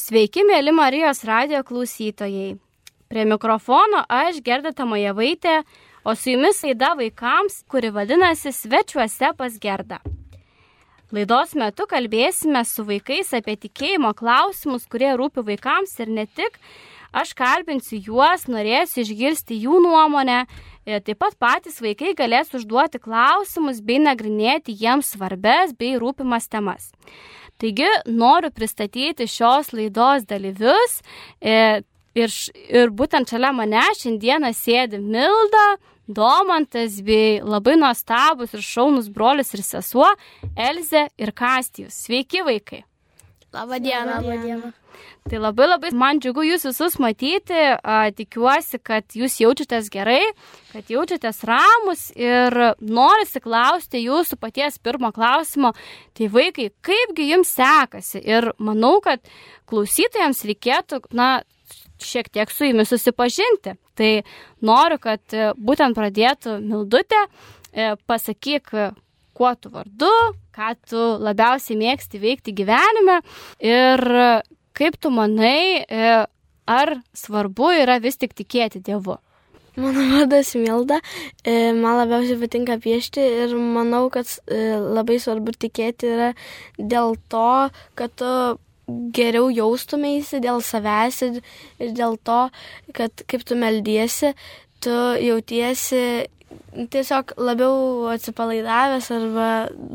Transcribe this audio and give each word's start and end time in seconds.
Sveiki, 0.00 0.40
mėly 0.48 0.72
Marijos 0.72 1.18
radio 1.28 1.58
klausytojai. 1.66 2.54
Prie 3.12 3.24
mikrofono 3.28 4.00
aš 4.08 4.38
Gerda 4.46 4.70
Tamajavaitė, 4.72 5.58
o 6.08 6.14
su 6.16 6.32
jumis 6.32 6.62
laida 6.64 6.94
vaikams, 6.96 7.58
kuri 7.68 7.90
vadinasi 7.92 8.48
Svečiuose 8.56 9.34
pas 9.36 9.58
Gerda. 9.60 9.98
Laidos 11.12 11.52
metu 11.58 11.84
kalbėsime 11.90 12.62
su 12.64 12.86
vaikais 12.88 13.34
apie 13.36 13.58
tikėjimo 13.66 14.14
klausimus, 14.16 14.86
kurie 14.88 15.10
rūpi 15.20 15.44
vaikams 15.50 15.92
ir 16.00 16.14
ne 16.16 16.24
tik. 16.24 16.56
Aš 17.12 17.34
kalbinsiu 17.36 17.98
juos, 18.00 18.46
norėsiu 18.48 19.02
išgirsti 19.04 19.58
jų 19.66 19.82
nuomonę. 19.84 20.46
Ir 20.88 21.04
taip 21.04 21.20
pat 21.20 21.36
patys 21.36 21.76
vaikai 21.84 22.14
galės 22.16 22.54
užduoti 22.56 23.02
klausimus 23.04 23.82
bei 23.84 24.00
nagrinėti 24.00 24.72
jiems 24.80 25.12
svarbes 25.12 25.76
bei 25.76 25.98
rūpimas 26.00 26.48
temas. 26.48 26.88
Taigi 27.60 27.88
noriu 28.08 28.50
pristatyti 28.50 29.28
šios 29.28 29.72
laidos 29.76 30.26
dalyvius 30.28 31.00
ir, 31.40 31.84
ir, 32.16 32.34
ir 32.72 32.92
būtent 32.96 33.28
šalia 33.30 33.52
mane 33.52 33.84
šiandieną 34.00 34.52
sėdi 34.56 35.00
Milda, 35.00 35.68
Domantas 36.10 36.96
bei 37.06 37.38
labai 37.38 37.76
nuostabus 37.78 38.56
ir 38.56 38.64
šaunus 38.66 39.06
brolius 39.14 39.52
ir 39.54 39.62
sesuo 39.62 40.08
Elze 40.58 41.04
ir 41.22 41.30
Kastijus. 41.30 41.94
Sveiki 42.02 42.42
vaikai. 42.42 42.82
Labą 43.54 43.78
dieną. 43.78 44.16
Labą 44.16 44.42
dieną. 44.42 44.72
Tai 45.30 45.40
labai 45.42 45.68
labai 45.68 45.92
man 45.96 46.20
džiugu 46.22 46.44
jūs 46.48 46.64
visus 46.70 46.96
matyti, 47.02 47.58
a, 47.76 47.98
tikiuosi, 48.16 48.80
kad 48.82 49.16
jūs 49.16 49.38
jaučiatės 49.42 49.90
gerai, 49.92 50.22
kad 50.72 50.90
jaučiatės 50.90 51.42
ramus 51.48 52.08
ir 52.16 52.56
norisi 52.80 53.42
klausti 53.44 54.04
jūsų 54.06 54.40
paties 54.40 54.80
pirmo 54.82 55.12
klausimo, 55.14 55.74
tai 56.16 56.30
vaikai, 56.32 56.70
kaipgi 56.84 57.30
jums 57.34 57.52
sekasi? 57.56 58.22
Ir 58.24 58.52
manau, 58.58 58.96
kad 59.04 59.22
klausytojams 59.70 60.44
reikėtų, 60.48 61.04
na, 61.16 61.40
šiek 62.04 62.30
tiek 62.32 62.50
su 62.50 62.64
jumis 62.64 62.90
susipažinti. 62.90 63.76
Tai 63.98 64.10
noriu, 64.64 64.98
kad 65.02 65.20
e, 65.36 65.50
būtent 65.60 65.96
pradėtų 65.96 66.58
Mildutė, 66.64 67.20
e, 67.72 67.92
pasakyk, 68.08 68.72
kuo 69.36 69.52
tu 69.56 69.72
vardu, 69.72 70.12
ką 70.56 70.72
tu 70.88 71.02
labiausiai 71.24 71.78
mėgsti 71.80 72.20
veikti 72.20 72.54
gyvenime. 72.56 73.20
Ir 73.64 74.04
Kaip 74.80 74.96
tu 74.96 75.10
manai, 75.12 75.84
e, 75.84 76.04
ar 76.64 76.90
svarbu 77.12 77.74
yra 77.82 77.98
vis 78.00 78.16
tik 78.16 78.32
tikėti 78.38 78.80
Dievu? 78.80 79.18
Mano 79.76 80.06
vardas 80.08 80.54
Milda, 80.56 80.96
e, 81.44 81.72
man 81.76 81.98
labiausiai 81.98 82.38
patinka 82.40 82.78
piešti 82.80 83.20
ir 83.42 83.52
manau, 83.60 84.06
kad 84.12 84.24
e, 84.48 84.58
labai 84.80 85.18
svarbu 85.20 85.52
tikėti 85.60 86.08
yra 86.14 86.30
dėl 86.78 87.18
to, 87.28 87.68
kad 88.00 88.14
tu 88.16 88.30
geriau 89.14 89.50
jaustumėsi 89.52 90.40
dėl 90.42 90.64
savęs 90.64 91.20
ir, 91.28 91.36
ir 91.76 91.92
dėl 92.00 92.16
to, 92.24 92.40
kad 92.96 93.24
kaip 93.28 93.44
tu 93.44 93.58
meldiesi, 93.60 94.32
tu 94.80 94.96
jautiesi 95.20 96.02
tiesiog 96.90 97.36
labiau 97.36 98.08
atsipalaidavęs 98.14 99.10
arba 99.18 99.50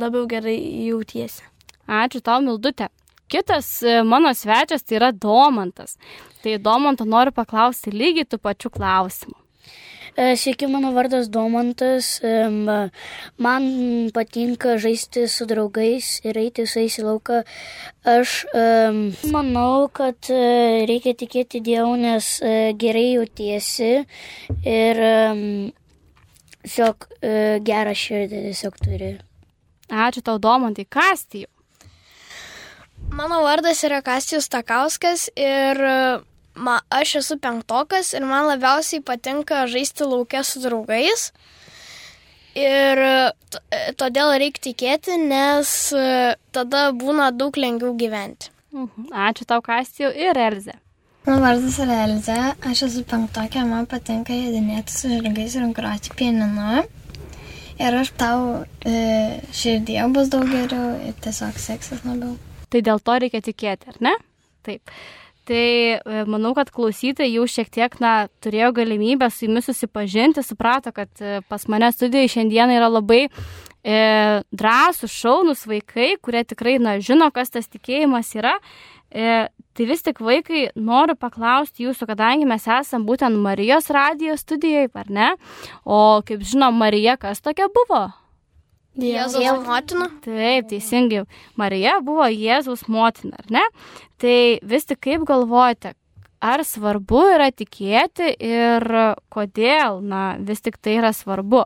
labiau 0.05 0.29
gerai 0.29 0.59
jautiesi. 0.91 1.41
Ačiū 1.89 2.21
tau, 2.21 2.39
Mildutė. 2.45 2.87
Kitas 3.27 3.81
e, 3.81 4.03
mano 4.03 4.33
svečias 4.33 4.83
tai 4.83 4.97
yra 4.99 5.11
Domantas. 5.11 5.97
Tai 6.43 6.57
Domanto 6.57 7.05
noriu 7.05 7.33
paklausti 7.33 7.89
lygiai 7.89 8.27
tų 8.29 8.37
pačių 8.37 8.69
klausimų. 8.75 9.37
E, 10.15 10.35
sveiki, 10.37 10.67
mano 10.69 10.91
vardas 10.93 11.25
Domantas. 11.33 12.19
Man 13.41 13.65
patinka 14.13 14.77
žaisti 14.77 15.25
su 15.27 15.47
draugais 15.49 16.19
ir 16.23 16.37
eiti 16.37 16.67
su 16.69 16.83
jais 16.83 16.99
į 17.01 17.07
lauką. 17.07 17.41
Aš 18.05 18.35
um, 18.53 19.01
manau, 19.33 19.89
kad 19.89 20.29
e, 20.29 20.85
reikia 20.85 21.15
tikėti 21.17 21.63
Dievu, 21.65 21.97
nes 21.97 22.29
gerai 22.77 23.07
jautiesi 23.15 23.89
ir 24.61 25.01
tiesiog 26.61 27.09
gerą 27.65 27.97
širdį 28.05 28.45
tiesiog 28.47 28.79
turi. 28.85 29.11
Ačiū 29.89 30.21
tau, 30.25 30.37
Domantai, 30.41 30.85
kastijų. 30.85 31.49
Mano 33.11 33.41
vardas 33.43 33.83
yra 33.83 34.01
Kastijus 34.05 34.49
Takauskas 34.49 35.27
ir 35.35 35.79
ma, 36.55 36.79
aš 36.89 37.15
esu 37.21 37.37
penktokas 37.41 38.13
ir 38.15 38.25
man 38.25 38.47
labiausiai 38.49 39.03
patinka 39.03 39.65
žaisti 39.71 40.07
laukia 40.07 40.43
su 40.43 40.63
draugais. 40.63 41.29
Ir 42.55 43.01
todėl 43.99 44.31
reikia 44.39 44.69
tikėti, 44.69 45.17
nes 45.19 45.69
tada 46.55 46.87
būna 46.95 47.31
daug 47.35 47.57
lengviau 47.59 47.95
gyventi. 47.99 48.51
Mhm. 48.75 49.11
Ačiū 49.11 49.47
tau, 49.47 49.61
Kastijų 49.63 50.11
ir 50.15 50.39
Elze. 50.39 50.75
Mano 51.25 51.41
vardas 51.41 51.79
yra 51.81 52.03
Elze, 52.05 52.35
aš 52.69 52.83
esu 52.85 53.03
penktokė, 53.09 53.63
man 53.65 53.87
patinka 53.89 54.35
jėdinėti 54.35 54.93
su 54.93 55.09
žirgais 55.09 55.55
ir 55.57 55.71
groti 55.73 56.11
pieninu. 56.19 56.83
Ir 57.81 57.97
aš 57.99 58.11
tau 58.19 58.43
e, 58.87 59.41
širdie 59.51 59.97
bus 60.15 60.29
daug 60.31 60.45
geriau 60.47 60.93
ir 61.07 61.15
tiesiog 61.25 61.57
seksis 61.59 62.03
labiau. 62.07 62.35
Tai 62.69 62.81
dėl 62.85 63.03
to 63.03 63.19
reikia 63.21 63.43
tikėti, 63.45 63.93
ar 63.93 64.01
ne? 64.03 64.15
Taip. 64.65 64.93
Tai 65.45 65.57
e, 65.61 66.23
manau, 66.25 66.55
kad 66.57 66.71
klausytojai 66.73 67.29
jau 67.35 67.45
šiek 67.49 67.69
tiek, 67.69 67.99
na, 68.01 68.27
turėjo 68.41 68.71
galimybę 68.79 69.27
su 69.29 69.45
jumis 69.45 69.67
susipažinti, 69.69 70.41
suprato, 70.41 70.89
kad 70.95 71.11
e, 71.21 71.37
pas 71.49 71.67
mane 71.69 71.91
studijoje 71.93 72.31
šiandieną 72.33 72.79
yra 72.79 72.89
labai 72.89 73.27
e, 73.27 73.99
drąsų, 74.49 75.11
šaunus 75.11 75.67
vaikai, 75.69 76.15
kurie 76.25 76.41
tikrai, 76.49 76.79
na, 76.81 76.97
žino, 76.97 77.29
kas 77.35 77.53
tas 77.53 77.69
tikėjimas 77.69 78.33
yra. 78.39 78.55
E, 79.13 79.45
tai 79.77 79.85
vis 79.85 80.01
tik 80.01 80.17
vaikai 80.25 80.71
noriu 80.75 81.13
paklausti 81.19 81.85
jūsų, 81.85 82.09
kadangi 82.09 82.49
mes 82.49 82.65
esam 82.65 83.05
būtent 83.05 83.37
Marijos 83.37 83.93
radijos 83.93 84.41
studijoje, 84.41 84.89
ar 84.97 85.13
ne? 85.13 85.31
O 85.85 86.23
kaip 86.25 86.41
žinom, 86.41 86.73
Marija 86.81 87.19
kas 87.21 87.45
tokia 87.45 87.69
buvo? 87.69 88.07
Jėzaus 88.95 89.65
motina. 89.65 90.07
Taip, 90.23 90.69
teisingai. 90.71 91.25
Marija 91.59 91.97
buvo 92.03 92.27
Jėzaus 92.31 92.85
motina, 92.87 93.41
ar 93.43 93.51
ne? 93.51 93.63
Tai 94.21 94.37
vis 94.63 94.87
tik 94.87 95.01
kaip 95.03 95.25
galvojate, 95.27 95.93
ar 96.39 96.63
svarbu 96.63 97.23
yra 97.35 97.49
tikėti 97.51 98.31
ir 98.39 98.85
kodėl, 99.33 99.99
na, 99.99 100.35
vis 100.39 100.63
tik 100.63 100.79
tai 100.79 100.99
yra 101.01 101.11
svarbu? 101.15 101.65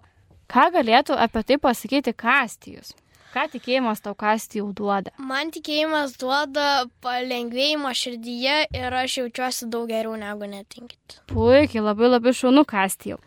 Ką 0.50 0.72
galėtų 0.74 1.14
apie 1.14 1.46
tai 1.46 1.60
pasakyti 1.62 2.16
Kastijus? 2.18 2.96
Ką 3.30 3.44
tikėjimas 3.54 4.00
tau 4.02 4.16
kasti 4.18 4.58
jau 4.58 4.72
duoda? 4.74 5.12
Man 5.22 5.52
tikėjimas 5.54 6.16
duoda 6.18 6.88
palengvėjimo 7.06 7.92
širdyje 7.94 8.56
ir 8.74 8.96
aš 9.04 9.20
jaučiuosi 9.20 9.68
daug 9.70 9.86
geriau 9.92 10.16
negu 10.18 10.50
netinkit. 10.50 11.20
Puikiai, 11.30 11.84
labai 11.86 12.10
labai 12.10 12.34
šaunu 12.34 12.64
kasti 12.70 13.14
jau. 13.14 13.20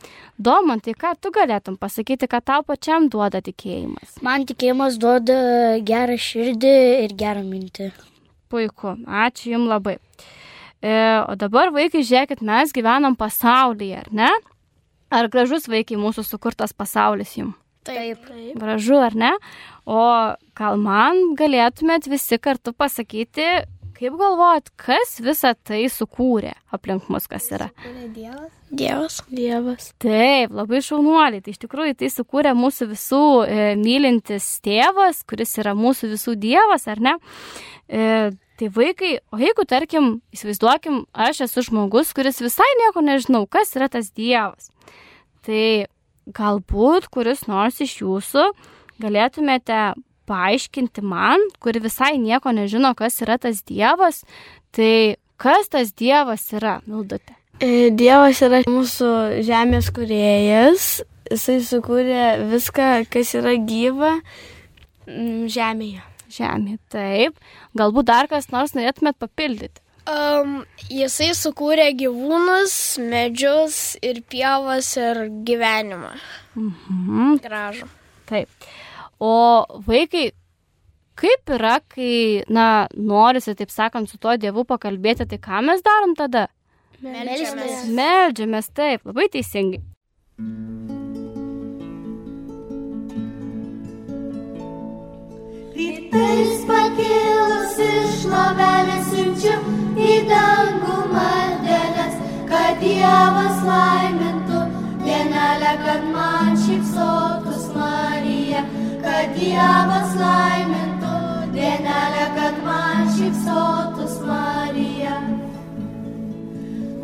Domant, 0.42 0.82
tai 0.82 0.96
ką 0.98 1.14
tu 1.22 1.30
galėtum 1.30 1.78
pasakyti, 1.78 2.26
kad 2.26 2.42
tau 2.50 2.66
pačiam 2.66 3.06
duoda 3.12 3.38
tikėjimas? 3.46 4.18
Man 4.26 4.48
tikėjimas 4.50 4.98
duoda 4.98 5.38
gerą 5.86 6.18
širdį 6.18 6.76
ir 7.06 7.14
gerą 7.22 7.46
mintį. 7.46 7.92
Puiku, 8.50 8.96
ačiū 9.06 9.54
Jums 9.54 9.70
labai. 9.70 10.00
E, 10.82 10.90
o 11.30 11.38
dabar 11.38 11.70
vaikai, 11.70 12.02
žiūrėkit, 12.02 12.42
mes 12.42 12.74
gyvenam 12.74 13.14
pasaulyje, 13.14 14.02
ar 14.02 14.10
ne? 14.10 14.34
Ar 15.14 15.30
gražus 15.30 15.70
vaikai 15.70 15.94
mūsų 16.00 16.26
sukurtas 16.26 16.74
pasaulis 16.74 17.36
jums? 17.38 17.61
Taip. 17.86 18.24
Taip. 18.28 18.56
Gražu, 18.58 18.98
ar 19.02 19.16
ne? 19.18 19.32
O 19.86 20.00
gal 20.58 20.78
man 20.78 21.32
galėtumėt 21.38 22.06
visi 22.10 22.38
kartu 22.38 22.74
pasakyti, 22.76 23.64
kaip 24.02 24.18
galvojat, 24.18 24.70
kas 24.78 25.16
visą 25.22 25.52
tai 25.66 25.84
sukūrė 25.92 26.54
aplink 26.74 27.08
mus, 27.12 27.28
kas 27.30 27.48
yra? 27.54 27.68
Dievas. 28.14 28.50
Dievas. 28.72 29.18
Dievas. 29.30 29.88
Taip, 30.02 30.54
labai 30.56 30.80
šaunuoliai. 30.84 31.42
Tai 31.44 31.54
iš 31.54 31.60
tikrųjų 31.62 31.96
tai 32.00 32.10
sukūrė 32.10 32.54
mūsų 32.58 32.88
visų 32.94 33.24
e, 33.44 33.58
mylintis 33.78 34.48
tėvas, 34.64 35.22
kuris 35.28 35.54
yra 35.60 35.76
mūsų 35.78 36.14
visų 36.14 36.36
dievas, 36.40 36.88
ar 36.90 37.02
ne? 37.04 37.16
E, 37.86 38.30
tai 38.58 38.70
vaikai, 38.72 39.16
o 39.34 39.40
jeigu, 39.42 39.66
tarkim, 39.68 40.12
įsivaizduokim, 40.34 41.02
aš 41.12 41.44
esu 41.48 41.66
žmogus, 41.68 42.14
kuris 42.16 42.42
visai 42.42 42.70
nieko 42.80 43.04
nežinau, 43.04 43.44
kas 43.50 43.74
yra 43.78 43.90
tas 43.92 44.10
dievas. 44.14 44.70
Tai 45.42 45.62
galbūt 46.30 47.08
kuris 47.12 47.46
nors 47.50 47.80
iš 47.82 47.98
jūsų 48.02 48.46
galėtumėte 49.02 49.82
paaiškinti 50.30 51.02
man, 51.02 51.42
kuri 51.62 51.82
visai 51.82 52.14
nieko 52.22 52.52
nežino, 52.54 52.94
kas 52.98 53.18
yra 53.24 53.38
tas 53.42 53.62
Dievas, 53.66 54.22
tai 54.70 55.18
kas 55.42 55.68
tas 55.72 55.92
Dievas 55.98 56.46
yra, 56.54 56.78
Mildutė? 56.86 57.34
E, 57.62 57.90
dievas 57.94 58.40
yra 58.42 58.62
mūsų 58.66 59.08
žemės 59.46 59.90
kuriejas, 59.94 61.02
jisai 61.30 61.58
sukūrė 61.66 62.48
viską, 62.50 62.88
kas 63.12 63.34
yra 63.38 63.54
gyva 63.58 64.16
žemėje. 65.06 66.02
Žemė, 66.32 66.78
taip. 66.88 67.36
Galbūt 67.76 68.06
dar 68.08 68.28
kas 68.30 68.48
nors 68.54 68.72
norėtumėt 68.72 69.18
papildyti. 69.20 69.81
Um, 70.02 70.62
jisai 70.90 71.30
sukūrė 71.38 71.92
gyvūnus, 71.94 72.72
medžius 73.06 73.76
ir 74.02 74.18
pievas 74.26 74.96
ir 74.98 75.28
gyvenimą. 75.46 76.10
Mhm. 76.58 77.36
Gražu. 77.44 77.86
Taip. 78.26 78.48
O 79.22 79.62
vaikai, 79.86 80.32
kaip 81.14 81.54
yra, 81.54 81.76
kai, 81.86 82.42
na, 82.50 82.88
norisi, 82.96 83.54
taip 83.54 83.70
sakant, 83.70 84.10
su 84.10 84.18
tuo 84.18 84.34
Dievu 84.34 84.66
pakalbėti, 84.66 85.28
tai 85.30 85.38
ką 85.38 85.62
mes 85.68 85.86
darom 85.86 86.16
tada? 86.18 86.48
Meldžiamės. 87.02 87.86
Meldžiamės, 87.94 88.72
taip, 88.74 89.06
labai 89.06 89.28
teisingai. 89.30 89.82
Rytais 95.78 96.62
į 96.62 96.72
dangų 96.72 98.32
maldelės, 98.32 99.12
kad 99.14 99.91
Dievas 102.82 103.58
laimintų. 103.66 104.60
Dienelę, 105.02 105.72
kad 105.84 106.04
man 106.14 106.56
šypsotus 106.64 107.68
Marija, 107.76 108.62
kad 109.04 109.36
Dievas 109.38 110.16
laimintų. 110.18 111.14
Dienelę, 111.54 112.26
kad 112.38 112.58
man 112.66 113.06
šypsotus 113.16 114.18
Marija. 114.26 115.20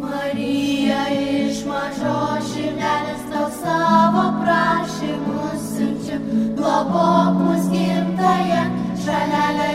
Marija 0.02 1.00
iš 1.14 1.62
mažo 1.68 2.18
širdelės 2.50 3.24
tau 3.30 3.46
savo 3.60 4.24
prašymus 4.42 5.68
siunčiu, 5.74 6.18
globok 6.58 7.38
mus 7.42 7.68
gimtaje, 7.72 8.62
šalelė 9.04 9.67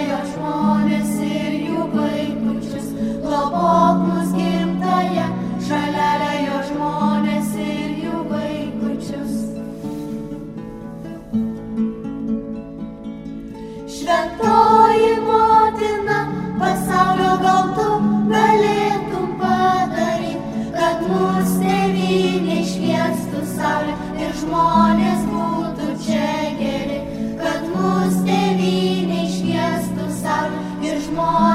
smile. 31.14 31.53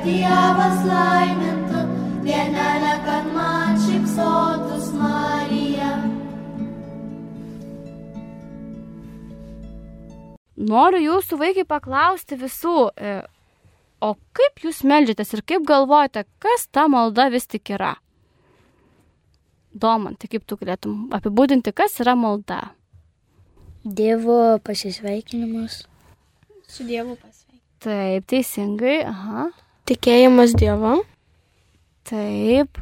Kad 0.00 0.08
Dievas 0.08 0.80
laimintų 0.88 1.80
dienelę, 2.24 2.92
kad 3.04 3.26
man 3.34 3.76
šypsotus 3.76 4.92
Marija. 4.96 5.90
Noriu 10.56 11.02
jūsų 11.04 11.38
vaikai 11.40 11.66
paklausti 11.68 12.38
visų, 12.40 12.90
e, 12.96 13.22
o 14.00 14.14
kaip 14.32 14.64
jūs 14.64 14.82
melžiatės 14.84 15.34
ir 15.34 15.42
kaip 15.44 15.68
galvojate, 15.68 16.24
kas 16.38 16.68
ta 16.72 16.88
malda 16.88 17.28
vis 17.28 17.46
tik 17.46 17.68
yra? 17.76 17.96
Domantai, 19.72 20.28
kaip 20.32 20.46
tu 20.48 20.56
galėtum 20.56 21.10
apibūdinti, 21.12 21.72
kas 21.76 22.00
yra 22.00 22.16
malda? 22.16 22.70
Dievo 23.84 24.58
pasisveikinimas. 24.64 25.82
Su 26.68 26.84
Dievu 26.84 27.16
pasveikinti. 27.16 27.66
Taip, 27.80 28.26
teisingai, 28.28 29.02
aha, 29.08 29.50
Tikėjimas 29.90 30.54
Dievu. 30.54 31.00
taip. 32.06 32.78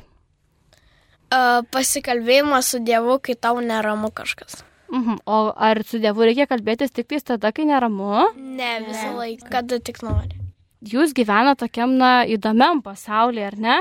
Uh, 1.28 1.60
pasikalbėjimas 1.72 2.68
su 2.72 2.80
Dievu, 2.84 3.16
kai 3.20 3.34
tau 3.36 3.60
neramu 3.64 4.10
kažkas. 4.12 4.62
Mhm. 4.92 5.20
O 5.24 5.52
ar 5.56 5.80
su 5.84 6.00
Dievu 6.00 6.24
reikia 6.24 6.46
kalbėtis 6.48 6.92
tik 6.92 7.08
tais 7.08 7.24
tada, 7.24 7.52
kai 7.52 7.64
neramu? 7.68 8.28
Ne 8.36 8.74
visą 8.84 9.14
laiką, 9.16 9.48
kada 9.52 9.78
tik 9.80 10.02
nori. 10.04 10.36
Jūs 10.84 11.12
gyvena 11.16 11.56
tokiam, 11.58 11.96
na, 12.00 12.22
įdomiam 12.28 12.80
pasaulyje, 12.84 13.46
ar 13.50 13.56
ne? 13.58 13.78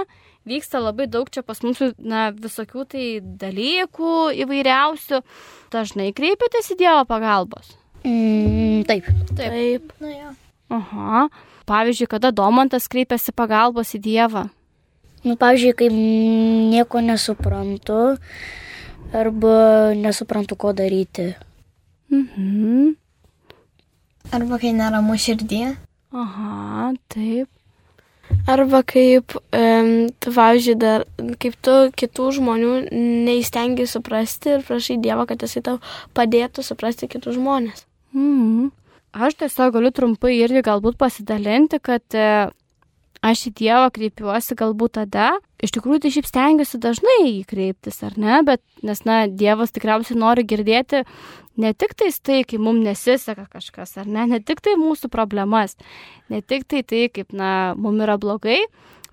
Vyksta 0.47 0.79
labai 0.79 1.09
daug 1.12 1.27
čia 1.29 1.44
pas 1.44 1.59
mus, 1.63 1.79
na, 2.00 2.29
visokių 2.31 2.88
tai 2.88 3.06
dalykų 3.44 4.13
įvairiausių. 4.44 5.21
Dažnai 5.75 6.13
kreipiatės 6.15 6.71
į 6.74 6.79
Dievo 6.79 7.03
pagalbos. 7.12 7.75
Mm, 8.07 8.88
taip. 8.88 9.12
Taip. 9.35 9.91
Na 10.00 10.15
jo. 10.15 10.33
Aha. 10.79 11.27
Pavyzdžiui, 11.68 12.08
kada 12.08 12.31
Domantas 12.31 12.88
kreipiasi 12.88 13.34
pagalbos 13.36 13.92
į 13.98 14.00
Dievą. 14.06 14.46
Nu, 15.28 15.36
pavyzdžiui, 15.36 15.74
kai 15.75 15.90
nieko 15.92 17.02
nesuprantu 17.04 18.16
arba 19.14 19.94
nesuprantu, 19.98 20.56
ko 20.56 20.72
daryti. 20.74 21.34
Mhm. 22.12 22.96
Arba 24.31 24.60
kai 24.60 24.72
neramu 24.75 25.16
širdį. 25.19 25.62
Aha, 26.16 26.94
taip. 27.12 27.52
Arba 28.48 28.81
kaip, 28.84 29.36
um, 29.56 29.92
tu, 30.20 30.31
pavyzdžiui, 30.36 30.75
dar, 30.80 31.06
kaip 31.40 31.56
tu 31.63 31.75
kitų 32.00 32.31
žmonių 32.40 32.74
neįstengi 33.28 33.88
suprasti 33.88 34.56
ir 34.58 34.66
prašai 34.68 35.00
Dievą, 35.04 35.28
kad 35.28 35.44
jisai 35.44 35.63
tau 35.63 35.80
padėtų 36.16 36.63
suprasti 36.63 37.12
kitus 37.12 37.36
žmonės. 37.40 37.84
Mhm. 38.16 38.72
Aš 39.18 39.34
tiesiog 39.40 39.74
galiu 39.74 39.90
trumpai 39.90 40.36
irgi 40.38 40.62
galbūt 40.62 40.98
pasidalinti, 41.02 41.80
kad 41.81 42.14
e, 42.14 42.25
aš 43.25 43.48
į 43.50 43.52
Dievą 43.58 43.88
kreipiuosi 43.96 44.58
galbūt 44.60 44.94
tada. 45.00 45.31
Iš 45.64 45.74
tikrųjų, 45.74 46.04
tai 46.04 46.12
šiaip 46.14 46.28
stengiuosi 46.30 46.78
dažnai 46.84 47.16
į 47.24 47.31
jį 47.31 47.48
kreiptis, 47.50 47.98
ar 48.06 48.14
ne? 48.22 48.36
Bet, 48.46 48.62
nes, 48.86 49.02
na, 49.10 49.24
Dievas 49.25 49.74
tikriausiai 49.74 50.20
nori 50.22 50.46
girdėti 50.46 51.01
ne 51.58 51.74
tik 51.74 51.98
tais 51.98 52.22
tai, 52.22 52.44
kai 52.46 52.62
mums 52.62 52.86
nesiseka 52.86 53.48
kažkas, 53.50 53.96
ar 53.98 54.06
ne? 54.06 54.27
Ne 54.30 54.41
tik 54.46 54.62
tai 54.62 54.77
mūsų 54.77 55.10
problemas, 55.10 55.74
ne 56.30 56.44
tik 56.46 56.70
tai 56.70 56.84
tai, 56.86 57.08
kaip, 57.10 57.34
na, 57.34 57.74
mums 57.74 58.06
yra 58.06 58.20
blogai, 58.22 58.60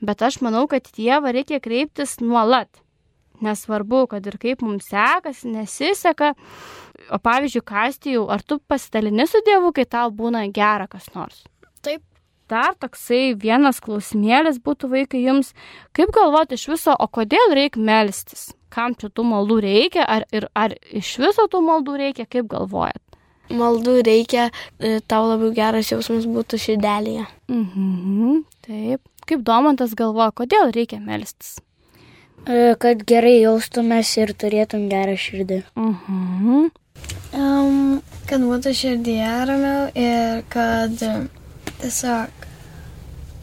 bet 0.04 0.20
aš 0.20 0.42
manau, 0.44 0.66
kad 0.68 0.84
Dievą 0.92 1.32
reikia 1.32 1.64
kreiptis 1.64 2.18
nuolat. 2.20 2.68
Nesvarbu, 3.44 4.06
kad 4.14 4.26
ir 4.26 4.38
kaip 4.40 4.64
mums 4.64 4.88
sekasi, 4.92 5.50
nesiseka. 5.52 6.32
O 7.12 7.18
pavyzdžiui, 7.20 7.64
kastijų, 7.68 8.24
ar 8.32 8.42
tu 8.46 8.60
pasidalini 8.70 9.26
su 9.28 9.42
Dievu, 9.44 9.74
kai 9.76 9.84
tau 9.90 10.12
būna 10.14 10.46
gera 10.54 10.88
kas 10.90 11.10
nors? 11.16 11.42
Taip. 11.84 12.02
Dar 12.50 12.74
toksai 12.76 13.32
vienas 13.40 13.78
klausimėlis 13.80 14.58
būtų 14.64 14.90
vaikai 14.92 15.22
jums, 15.24 15.54
kaip 15.96 16.12
galvoti 16.12 16.58
iš 16.58 16.66
viso, 16.74 16.92
o 16.92 17.06
kodėl 17.08 17.54
reikia 17.56 17.80
melstis? 17.80 18.50
Kam 18.74 18.92
čia 18.98 19.08
tų 19.08 19.24
maldų 19.30 19.60
reikia, 19.64 20.04
ar, 20.04 20.26
ir, 20.34 20.48
ar 20.52 20.74
iš 20.92 21.14
viso 21.22 21.46
tų 21.48 21.62
maldų 21.64 21.96
reikia, 22.02 22.28
kaip 22.28 22.50
galvojat? 22.52 23.00
Maldų 23.54 23.96
reikia, 24.04 24.50
e, 24.76 24.98
tau 25.08 25.24
labiau 25.30 25.54
geras 25.56 25.88
jausmas 25.92 26.28
būtų 26.28 26.60
širdelėje. 26.60 27.24
Mhm, 27.48 28.42
taip. 28.66 29.00
Kaip 29.24 29.44
Domantas 29.44 29.96
galvoja, 29.96 30.32
kodėl 30.36 30.72
reikia 30.74 31.00
melstis? 31.00 31.56
E, 32.44 32.74
Kad 32.80 33.04
gerai 33.08 33.38
jaustumės 33.40 34.10
ir 34.20 34.34
turėtum 34.36 34.88
gerą 34.92 35.16
širdį. 35.16 35.62
Mhm. 35.80 36.70
Um, 37.34 38.00
kad 38.28 38.44
būtų 38.44 38.72
širdyje 38.78 39.30
ramiau 39.48 39.88
ir 39.98 40.44
kad 40.52 41.00
um, 41.08 41.26
tiesiog 41.80 42.44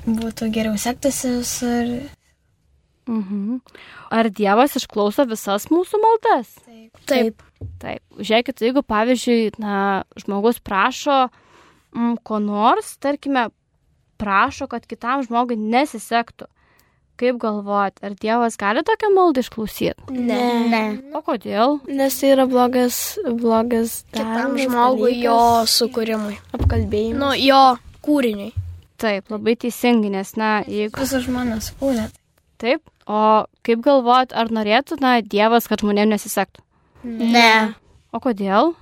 būtų 0.06 0.50
geriau 0.54 0.78
sektasi 0.80 1.34
visur. 1.40 1.94
Mhm. 3.10 3.60
Ar 4.14 4.30
Dievas 4.30 4.78
išklauso 4.78 5.26
visas 5.30 5.68
mūsų 5.74 6.00
maldas? 6.02 6.54
Taip. 7.10 7.42
Taip. 7.82 8.02
Žiūrėkit, 8.18 8.62
jeigu 8.64 8.84
pavyzdžiui, 8.86 9.52
na, 9.62 10.04
žmogus 10.20 10.62
prašo 10.64 11.26
mm, 11.28 12.22
ko 12.26 12.40
nors, 12.42 12.96
tarkime, 13.02 13.50
prašo, 14.22 14.68
kad 14.72 14.86
kitam 14.90 15.26
žmogui 15.26 15.58
nesisektų. 15.60 16.48
Kaip 17.22 17.38
galvojat, 17.38 18.00
ar 18.02 18.16
Dievas 18.18 18.56
gali 18.58 18.82
tokią 18.82 19.12
maldą 19.14 19.44
išklausyti? 19.46 20.08
Ne. 20.10 20.40
Ne. 20.72 20.82
O 21.14 21.22
kodėl? 21.22 21.76
Nes 21.86 22.16
tai 22.18 22.32
yra 22.34 22.48
blogas, 22.50 22.98
blogas 23.30 24.00
Kitam 24.10 24.56
žmogui, 24.58 25.20
jo 25.22 25.36
dalykas, 25.38 25.76
sukūrimui. 25.78 26.40
apkalbėjimas. 26.58 27.22
Nu, 27.22 27.30
jo 27.38 27.62
kūriniui. 28.02 28.50
Taip, 29.02 29.30
labai 29.34 29.54
teisingai, 29.62 30.10
nes, 30.18 30.34
na, 30.38 30.50
jeigu... 30.66 30.98
Visus 30.98 31.28
žmonės 31.28 31.70
kūrė. 31.78 32.08
Taip, 32.62 32.82
o 33.06 33.46
kaip 33.66 33.86
galvojat, 33.86 34.34
ar 34.34 34.50
norėtų, 34.54 34.98
na, 35.02 35.20
Dievas, 35.22 35.70
kad 35.70 35.86
žmonėms 35.86 36.16
nesisektų? 36.18 36.66
Ne. 37.06 37.74
O 38.14 38.22
kodėl? 38.22 38.74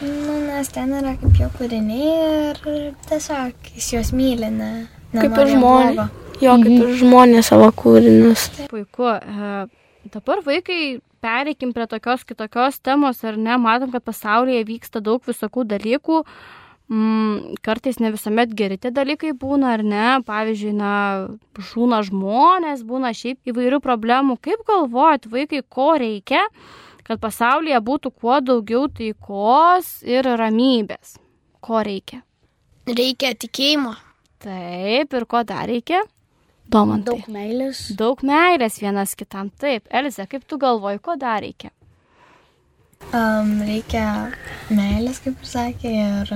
Nu, 0.00 0.34
nes 0.48 0.68
ten 0.72 0.96
yra 0.96 1.12
kaip 1.20 1.36
jo 1.40 1.52
kūriniai 1.60 2.16
ir 2.50 2.94
tiesiog 3.08 3.74
jis 3.76 3.92
juos 3.94 4.16
myli, 4.16 4.48
ne. 4.48 4.86
Kaip 5.12 5.36
ir 5.44 5.52
žmonės. 5.58 6.22
Jo, 6.42 6.56
kaip 6.60 6.72
ir 6.74 6.94
žmonės 7.00 7.48
savo 7.48 7.70
kūrinius. 7.72 8.50
Puiku. 8.68 9.08
E, 9.16 9.60
dabar 10.12 10.42
vaikai 10.44 10.98
pereikim 11.24 11.72
prie 11.72 11.86
tokios 11.88 12.26
kitokios 12.28 12.78
temos, 12.84 13.22
ar 13.24 13.38
ne? 13.40 13.56
Matom, 13.60 13.92
kad 13.94 14.04
pasaulyje 14.04 14.66
vyksta 14.68 15.00
daug 15.04 15.24
visokių 15.26 15.64
dalykų. 15.72 16.22
Mm, 16.86 17.56
kartais 17.66 17.96
ne 17.98 18.12
visuomet 18.14 18.52
geri 18.54 18.76
tie 18.78 18.92
dalykai 18.94 19.32
būna, 19.34 19.72
ar 19.74 19.82
ne? 19.82 20.08
Pavyzdžiui, 20.28 20.74
na, 20.76 20.92
žūna 21.72 22.02
žmonės, 22.06 22.84
būna 22.86 23.10
šiaip 23.16 23.50
įvairių 23.50 23.80
problemų. 23.82 24.36
Kaip 24.44 24.62
galvojat, 24.68 25.26
vaikai, 25.32 25.64
ko 25.66 25.94
reikia, 25.98 26.44
kad 27.06 27.22
pasaulyje 27.22 27.80
būtų 27.88 28.12
kuo 28.12 28.38
daugiau 28.44 28.86
taikos 28.92 29.96
ir 30.06 30.28
ramybės? 30.38 31.16
Ko 31.64 31.80
reikia? 31.82 32.20
Reikia 32.86 33.32
tikėjimo. 33.34 33.96
Taip, 34.44 35.16
ir 35.16 35.26
ko 35.26 35.42
dar 35.48 35.66
reikia? 35.66 36.04
Domantai. 36.72 37.14
Daug 37.14 37.30
meilės. 37.32 37.80
Daug 37.98 38.22
meilės 38.26 38.80
vienas 38.82 39.14
kitam. 39.18 39.50
Taip, 39.62 39.86
Eliza, 39.94 40.26
kaip 40.30 40.46
tu 40.48 40.58
galvoji, 40.58 41.00
ko 41.02 41.16
dar 41.20 41.44
reikia? 41.44 41.70
Um, 43.14 43.60
reikia 43.62 44.04
meilės, 44.74 45.20
kaip 45.22 45.42
ir 45.42 45.50
sakė, 45.50 45.92
ir 45.94 46.32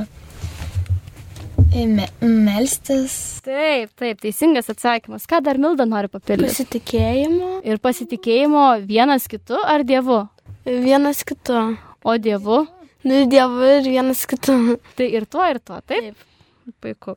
ir 1.75 1.87
me, 1.91 2.07
melstis. 2.23 3.15
Taip, 3.47 3.93
taip, 3.99 4.21
teisingas 4.23 4.71
atsakymas. 4.73 5.27
Ką 5.31 5.41
dar 5.45 5.59
Milda 5.59 5.87
nori 5.89 6.11
papildyti? 6.13 6.51
Pasitikėjimo. 6.51 7.53
Ir 7.67 7.81
pasitikėjimo 7.83 8.67
vienas 8.87 9.27
kitu 9.31 9.59
ar 9.59 9.87
Dievu? 9.87 10.23
Vienas 10.67 11.25
kitu. 11.27 11.65
O 12.05 12.17
Dievu? 12.19 12.65
Nu, 13.03 13.17
ir 13.17 13.31
dievu 13.33 13.65
ir 13.79 13.87
vienas 13.89 14.27
kitu. 14.29 14.77
Tai 14.97 15.07
ir 15.09 15.25
tuo, 15.25 15.45
ir 15.49 15.61
tuo. 15.65 15.81
Taip. 15.81 16.13
taip. 16.13 16.73
Puiku. 16.85 17.17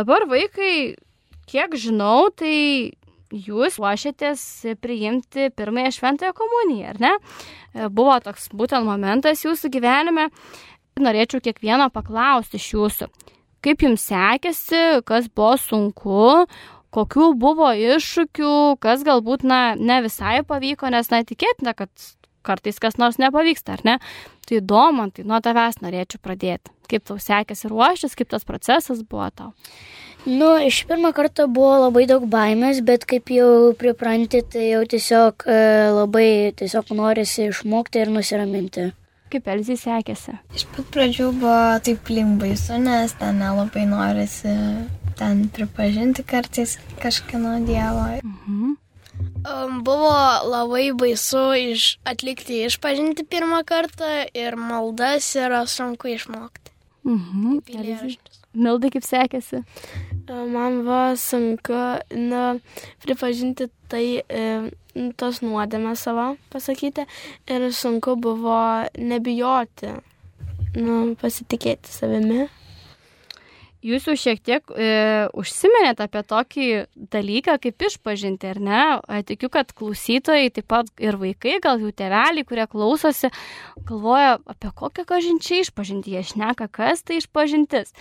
Dabar 0.00 0.26
vaikai, 0.30 0.96
kiek 1.50 1.76
žinau, 1.78 2.30
tai 2.32 2.96
jūs 3.30 3.78
ruošiatės 3.78 4.42
priimti 4.82 5.50
pirmąją 5.54 5.92
šventąją 5.94 6.34
komuniją, 6.36 6.94
ar 6.94 7.00
ne? 7.00 7.12
E, 7.74 7.88
Buvo 7.88 8.16
toks 8.24 8.50
būtent 8.54 8.86
momentas 8.86 9.44
jūsų 9.46 9.70
gyvenime. 9.76 10.30
Norėčiau 11.00 11.40
kiekvieno 11.44 11.86
paklausti 11.94 12.58
iš 12.58 12.66
jūsų, 12.74 13.06
kaip 13.64 13.84
jums 13.86 14.02
sekėsi, 14.10 15.00
kas 15.06 15.30
buvo 15.30 15.54
sunku, 15.62 16.24
kokių 16.92 17.30
buvo 17.40 17.70
iššūkių, 17.78 18.54
kas 18.82 19.04
galbūt, 19.06 19.46
na, 19.46 19.60
ne 19.78 20.00
visai 20.04 20.40
pavyko, 20.44 20.90
nes, 20.92 21.08
na, 21.12 21.22
tikėtina, 21.24 21.76
kad 21.78 21.90
kartais 22.46 22.80
kas 22.82 22.98
nors 23.00 23.20
nepavyksta, 23.20 23.78
ar 23.78 23.86
ne? 23.86 23.96
Tai 24.48 24.60
įdomu, 24.60 25.08
tai 25.14 25.24
nuo 25.28 25.40
tavęs 25.44 25.80
norėčiau 25.84 26.22
pradėti. 26.22 26.72
Kaip 26.90 27.06
tau 27.06 27.18
sekėsi 27.22 27.70
ruoštis, 27.70 28.16
kaip 28.18 28.30
tas 28.32 28.46
procesas 28.46 29.04
buvo 29.06 29.28
tau? 29.30 29.52
Nu, 30.26 30.50
iš 30.60 30.82
pirmą 30.88 31.14
kartą 31.16 31.46
buvo 31.48 31.86
labai 31.86 32.04
daug 32.10 32.26
baimės, 32.28 32.82
bet 32.84 33.06
kaip 33.08 33.30
jau 33.32 33.72
pripranti, 33.80 34.42
tai 34.44 34.66
jau 34.74 34.82
tiesiog 34.84 35.46
e, 35.48 35.60
labai 35.96 36.30
tiesiog 36.60 36.90
norisi 36.98 37.46
išmokti 37.48 38.02
ir 38.02 38.12
nusiraminti. 38.12 38.90
Kaip 39.30 39.46
Elzai 39.48 39.78
sekėsi? 39.78 40.34
Iš 40.58 40.66
pat 40.74 40.90
pradžių 40.92 41.30
buvo 41.38 41.56
taip 41.86 42.10
limbaisu, 42.10 42.80
nes 42.82 43.14
ten 43.16 43.38
nelabai 43.40 43.86
norisi 43.88 44.52
ten 45.20 45.44
pripažinti 45.54 46.24
kartais 46.26 46.76
kažkieno 47.00 47.60
dievo. 47.64 48.06
Mhm. 48.24 48.76
Um, 49.40 49.80
buvo 49.84 50.12
labai 50.44 50.90
baisu 50.92 51.44
iš, 51.56 51.84
atlikti 52.04 52.64
išpažinti 52.66 53.24
pirmą 53.24 53.62
kartą 53.64 54.26
ir 54.36 54.56
maldas 54.60 55.30
yra 55.38 55.62
sunku 55.70 56.10
išmokti. 56.12 56.74
Mhm. 57.08 57.62
Eilėraštis. 57.64 58.40
Mildai 58.50 58.90
kaip 58.90 59.06
sekėsi? 59.06 59.62
E, 59.62 60.34
Man 60.52 60.82
buvo 60.82 61.14
sunku 61.16 61.80
nu, 62.18 62.44
pripažinti 63.04 63.70
tai, 63.88 64.04
e, 64.26 64.44
nu, 64.96 65.08
tos 65.16 65.40
nuodėmės 65.44 66.04
savo 66.04 66.34
pasakyti 66.52 67.06
ir 67.48 67.68
sunku 67.72 68.16
buvo 68.20 68.60
nebijoti, 68.98 69.94
nu, 70.76 71.14
pasitikėti 71.22 71.94
savimi. 71.94 72.48
Jūs 73.80 74.04
jau 74.10 74.12
šiek 74.18 74.42
tiek 74.44 74.72
e, 74.76 74.88
užsiminėte 75.40 76.04
apie 76.04 76.20
tokį 76.28 76.64
dalyką 77.14 77.54
kaip 77.64 77.84
išpažinti, 77.88 78.50
ar 78.52 78.58
ne? 78.60 78.80
Tikiu, 79.24 79.48
kad 79.52 79.72
klausytojai, 79.72 80.50
taip 80.52 80.66
pat 80.68 80.90
ir 81.00 81.16
vaikai, 81.20 81.56
gal 81.64 81.80
jų 81.80 81.94
tėveliai, 81.96 82.44
kurie 82.44 82.66
klausosi, 82.68 83.30
galvoja, 83.88 84.36
apie 84.52 84.72
kokią 84.76 85.06
kažinčią 85.08 85.62
išpažinti, 85.64 86.12
jie 86.12 86.26
šneka, 86.28 86.68
kas 86.68 87.00
tai 87.08 87.22
išpažintis. 87.22 87.94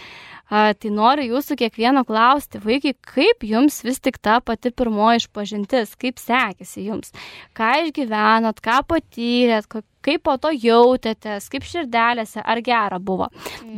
A, 0.50 0.74
tai 0.76 0.92
noriu 0.92 1.30
jūsų 1.38 1.56
kiekvieno 1.62 2.04
klausti, 2.04 2.60
vaikai, 2.60 2.98
kaip 3.00 3.48
jums 3.48 3.80
vis 3.86 4.04
tik 4.04 4.20
ta 4.20 4.42
pati 4.44 4.74
pirmoji 4.76 5.24
išpažintis, 5.24 5.96
kaip 6.02 6.20
sekėsi 6.20 6.90
jums, 6.90 7.16
ką 7.56 7.72
išgyvenot, 7.86 8.60
ką 8.66 8.82
patyrėt, 8.90 9.72
kaip 10.06 10.24
po 10.28 10.38
to 10.42 10.52
jautėtės, 10.54 11.50
kaip 11.52 11.68
širdelėse, 11.68 12.44
ar 12.44 12.62
gera 12.66 13.00
buvo. 13.00 13.30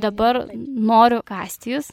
Dabar 0.02 0.46
noriu 0.56 1.22
kasti 1.26 1.76
jūs. 1.76 1.92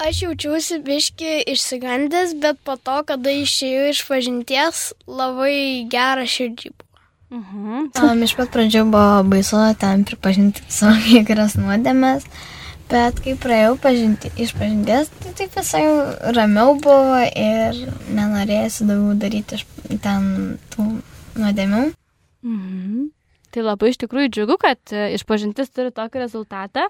Aš 0.00 0.22
jaučiausi 0.24 0.78
biški 0.80 1.42
išsigandęs, 1.52 2.32
bet 2.40 2.60
po 2.64 2.78
to, 2.80 3.02
kada 3.08 3.34
išėjau 3.36 3.90
iš 3.90 3.98
pažinties, 4.08 4.78
labai 5.04 5.84
gera 5.92 6.24
širdžiai 6.24 6.72
buvo. 6.72 6.86
Mhm. 7.30 7.90
Um, 8.00 8.22
iš 8.26 8.32
pat 8.38 8.48
pradžių 8.50 8.86
buvo 8.90 9.20
baisu 9.30 9.60
ten 9.78 10.06
pripažinti 10.08 10.64
savo 10.72 11.20
kurias 11.28 11.54
nuodėmės, 11.60 12.24
bet 12.90 13.20
kai 13.22 13.36
praėjau 13.38 13.76
pažinti, 13.84 14.32
iš 14.40 14.56
pažinties, 14.56 15.12
tai 15.20 15.36
taip 15.38 15.54
visai 15.60 15.84
ramiau 16.34 16.74
buvo 16.80 17.20
ir 17.28 17.84
nenorėjusi 18.08 18.88
daugiau 18.88 19.20
daryti 19.20 19.60
iš 19.60 19.68
ten 20.02 20.56
tų 20.72 20.88
nuodėmių. 21.38 21.90
Mhm. 22.46 23.10
Tai 23.50 23.66
labai 23.66 23.90
iš 23.90 23.98
tikrųjų 24.04 24.30
džiugu, 24.30 24.56
kad 24.62 24.94
e, 24.94 25.10
išpažintis 25.16 25.72
turi 25.74 25.90
tokį 25.94 26.22
rezultatą, 26.22 26.86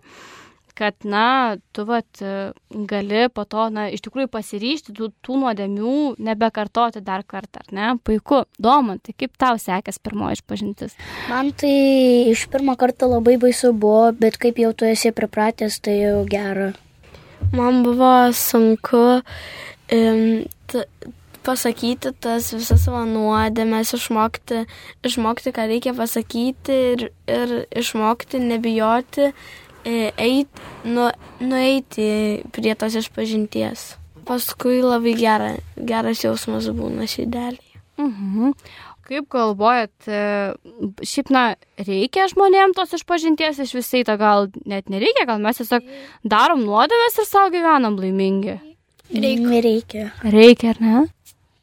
kad, 0.76 0.94
na, 1.08 1.56
tu 1.76 1.84
vat, 1.88 2.08
e, 2.20 2.52
gali 2.88 3.26
po 3.32 3.46
to, 3.48 3.66
na, 3.72 3.86
iš 3.92 4.04
tikrųjų 4.04 4.28
pasiryšti 4.32 4.94
tų, 4.96 5.10
tų 5.24 5.38
nuodėmių 5.42 5.94
nebekartoti 6.24 7.02
dar 7.04 7.24
kartą, 7.28 7.64
ar 7.64 7.74
ne? 7.76 7.88
Puiku. 8.04 8.42
Domantai, 8.60 9.16
kaip 9.16 9.34
tau 9.40 9.56
sekės 9.60 10.00
pirmoji 10.04 10.40
išpažintis? 10.40 10.96
Man 11.32 11.52
tai 11.56 11.72
iš 12.32 12.46
pirmo 12.52 12.76
karto 12.80 13.08
labai 13.10 13.38
baisu 13.40 13.72
buvo, 13.72 14.10
bet 14.20 14.36
kaip 14.40 14.60
jau 14.60 14.72
tu 14.76 14.88
esi 14.88 15.12
pripratęs, 15.16 15.80
tai 15.84 15.98
jau 16.00 16.24
gera. 16.28 16.72
Man 17.56 17.82
buvo 17.84 18.12
sunku 18.36 19.04
um, 19.20 20.24
pasakyti 21.46 22.12
tas 22.20 22.52
visas 22.54 22.84
savo 22.84 23.02
nuodėmės, 23.08 23.94
išmokti, 23.96 24.64
išmokti, 25.06 25.54
ką 25.56 25.66
reikia 25.70 25.94
pasakyti 25.96 26.78
ir, 26.92 27.08
ir 27.30 27.56
išmokti 27.80 28.42
nebijoti 28.44 29.30
eiti, 29.84 30.62
nu, 30.84 31.08
nueiti 31.40 32.42
prie 32.52 32.74
tos 32.76 32.98
išpažinties. 33.00 33.94
Paskui 34.28 34.82
labai 34.84 35.16
gera, 35.18 35.54
geras 35.76 36.22
jausmas 36.24 36.68
būna 36.76 37.08
širdelėje. 37.10 37.80
Mhm. 38.00 38.54
Kaip 39.10 39.26
galvojat, 39.26 40.06
e, 40.06 40.54
šiaip, 41.02 41.32
na, 41.34 41.56
reikia 41.82 42.28
žmonėms 42.30 42.76
tos 42.78 42.92
išpažinties 43.00 43.58
iš 43.64 43.72
visai, 43.74 44.04
to 44.06 44.14
gal 44.20 44.46
net 44.70 44.86
nereikia, 44.92 45.26
gal 45.26 45.40
mes 45.42 45.58
tiesiog 45.58 45.88
darom 46.22 46.62
nuodėmės 46.62 47.18
ir 47.18 47.26
savo 47.26 47.50
gyvenam 47.50 47.98
laimingi. 47.98 48.60
Reikia. 49.10 49.62
Reikia. 49.64 50.04
Reikia, 50.22 50.76
ar 50.76 50.78
ne? 50.78 51.00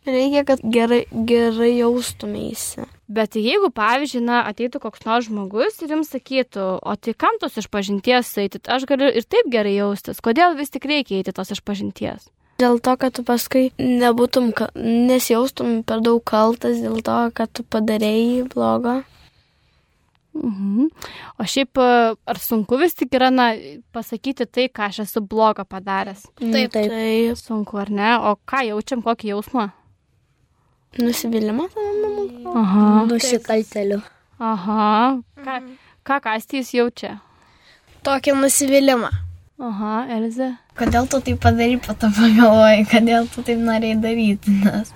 Reikia, 0.08 0.44
kad 0.48 0.62
gerai, 0.64 1.02
gerai 1.28 1.74
jaustumėsi. 1.76 2.86
Bet 3.12 3.36
jeigu, 3.40 3.70
pavyzdžiui, 3.76 4.22
na, 4.24 4.42
ateitų 4.48 4.80
koks 4.84 5.04
nors 5.08 5.28
žmogus 5.28 5.82
ir 5.84 5.92
jums 5.96 6.12
sakytų, 6.14 6.68
o 6.80 6.96
tai 6.96 7.14
kam 7.16 7.40
tos 7.42 7.60
išpažinties 7.60 8.32
eiti, 8.44 8.62
aš 8.72 8.88
galiu 8.88 9.10
ir 9.12 9.28
taip 9.28 9.50
gerai 9.52 9.76
jaustis, 9.76 10.24
kodėl 10.24 10.56
vis 10.60 10.72
tik 10.72 10.88
reikia 10.88 11.20
eiti 11.20 11.36
tos 11.36 11.52
išpažinties? 11.56 12.30
Dėl 12.58 12.80
to, 12.82 12.96
kad 12.98 13.14
tu 13.14 13.22
paskui 13.28 13.68
nebūtum, 13.78 14.50
nesijaustum 14.80 15.84
per 15.86 16.02
daug 16.02 16.24
kaltas 16.26 16.80
dėl 16.82 17.04
to, 17.06 17.20
kad 17.38 17.52
tu 17.54 17.68
padarėjai 17.68 18.48
blogo. 18.50 19.02
Mhm. 20.38 20.88
O 21.42 21.46
šiaip, 21.46 21.78
e, 21.78 22.16
ar 22.16 22.40
sunku 22.42 22.78
vis 22.82 22.96
tik 22.98 23.14
yra, 23.18 23.30
na, 23.34 23.52
pasakyti 23.94 24.46
tai, 24.46 24.68
ką 24.70 24.90
aš 24.90 25.04
esu 25.06 25.22
blogo 25.22 25.66
padaręs? 25.66 26.28
Taip. 26.38 26.72
taip. 26.74 26.92
Tai 26.94 27.36
Sunku, 27.40 27.78
ar 27.82 27.90
ne? 27.90 28.12
O 28.18 28.38
ką 28.46 28.64
jaučiam, 28.70 29.04
kokį 29.06 29.34
jausmą? 29.34 29.70
Nusivylimas. 31.04 31.78
Aha. 32.54 32.86
Nusikalteliu. 33.10 34.02
Aha. 34.40 34.84
Ką, 35.46 35.58
ką 36.08 36.20
kastys 36.28 36.74
jaučia? 36.76 37.18
Tokį 38.08 38.38
nusivylimą. 38.42 39.12
Aha, 39.58 39.94
Elze. 40.14 40.54
Kodėl 40.78 41.10
tu 41.10 41.20
tai 41.26 41.34
padarai, 41.42 41.80
po 41.82 41.98
to 41.98 42.12
pagalvoji, 42.14 42.86
kodėl 42.92 43.30
tu 43.34 43.42
taip 43.46 43.62
norėjai 43.66 44.02
daryti, 44.04 44.54
nes 44.62 44.94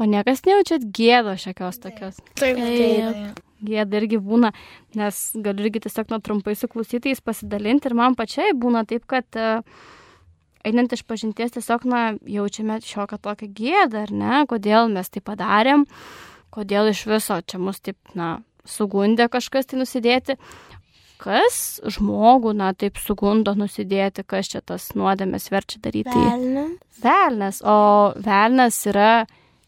O 0.00 0.06
niekas 0.08 0.40
nejaučiat 0.42 0.84
gėdo 0.96 1.36
šiokios 1.38 1.78
tokios. 1.82 2.16
Taip, 2.40 2.56
Taip. 2.58 3.40
Gėda 3.62 4.00
irgi 4.00 4.18
būna, 4.18 4.50
nes 4.98 5.18
galiu 5.44 5.68
irgi 5.68 5.84
tiesiog 5.84 6.08
nuo 6.10 6.18
trumpai 6.24 6.56
su 6.58 6.66
klausytais 6.66 7.20
pasidalinti 7.22 7.86
ir 7.86 7.94
man 7.94 8.16
pačiai 8.18 8.56
būna 8.58 8.82
taip, 8.90 9.04
kad 9.06 9.38
e, 9.38 9.60
einant 10.66 10.92
iš 10.94 11.04
pažinties 11.08 11.54
tiesiog, 11.56 11.86
na, 11.88 12.02
jaučiame 12.28 12.78
šiokią 12.84 13.18
tokią 13.22 13.48
gėdą, 13.56 14.06
ar 14.06 14.12
ne, 14.14 14.42
kodėl 14.50 14.90
mes 14.92 15.10
tai 15.12 15.22
padarėm, 15.24 15.86
kodėl 16.54 16.92
iš 16.92 17.04
viso 17.10 17.40
čia 17.46 17.60
mus 17.62 17.82
taip, 17.84 17.98
na, 18.18 18.36
sugundė 18.68 19.28
kažkas 19.32 19.70
tai 19.70 19.82
nusidėti. 19.82 20.38
Kas 21.22 21.78
žmogų, 21.86 22.50
na, 22.58 22.72
taip 22.74 22.98
sugundo 22.98 23.54
nusidėti, 23.54 24.24
kas 24.26 24.50
čia 24.50 24.62
tas 24.66 24.88
nuodėmės 24.98 25.52
verčia 25.54 25.78
daryti? 25.84 26.10
Velnias. 26.10 26.72
Velnes. 27.02 27.60
O 27.62 27.76
velnes 28.18 28.80
yra 28.90 29.12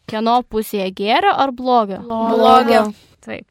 kieno 0.09 0.41
pusėje 0.51 0.89
gėrio 0.95 1.31
ar 1.31 1.55
blogio? 1.55 2.01
Blogio. 2.09 2.89
Taip. 3.23 3.47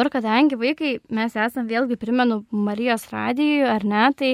Dabar, 0.00 0.14
kadangi 0.14 0.56
vaikai, 0.56 0.90
mes 1.12 1.34
esam 1.36 1.66
vėlgi, 1.68 1.98
primenu, 2.00 2.38
Marijos 2.56 3.02
radijui, 3.12 3.66
ar 3.68 3.82
ne, 3.84 4.04
tai, 4.16 4.30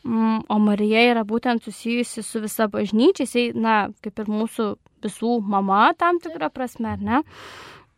mm, 0.00 0.46
o 0.48 0.56
Marija 0.64 1.02
yra 1.10 1.24
būtent 1.28 1.60
susijusi 1.60 2.22
su 2.24 2.40
visa 2.40 2.64
bažnyčia, 2.72 3.26
jisai, 3.26 3.42
na, 3.52 3.74
kaip 4.00 4.22
ir 4.22 4.30
mūsų 4.32 4.68
visų 5.04 5.32
mama 5.44 5.90
tam 6.00 6.22
tikrą 6.24 6.48
prasme, 6.48 6.94
ar 6.94 7.02
ne. 7.04 7.20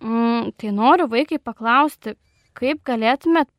Mm, 0.02 0.50
tai 0.58 0.72
noriu 0.74 1.06
vaikai 1.12 1.38
paklausti, 1.38 2.16
kaip 2.58 2.82
galėtumėt 2.82 3.52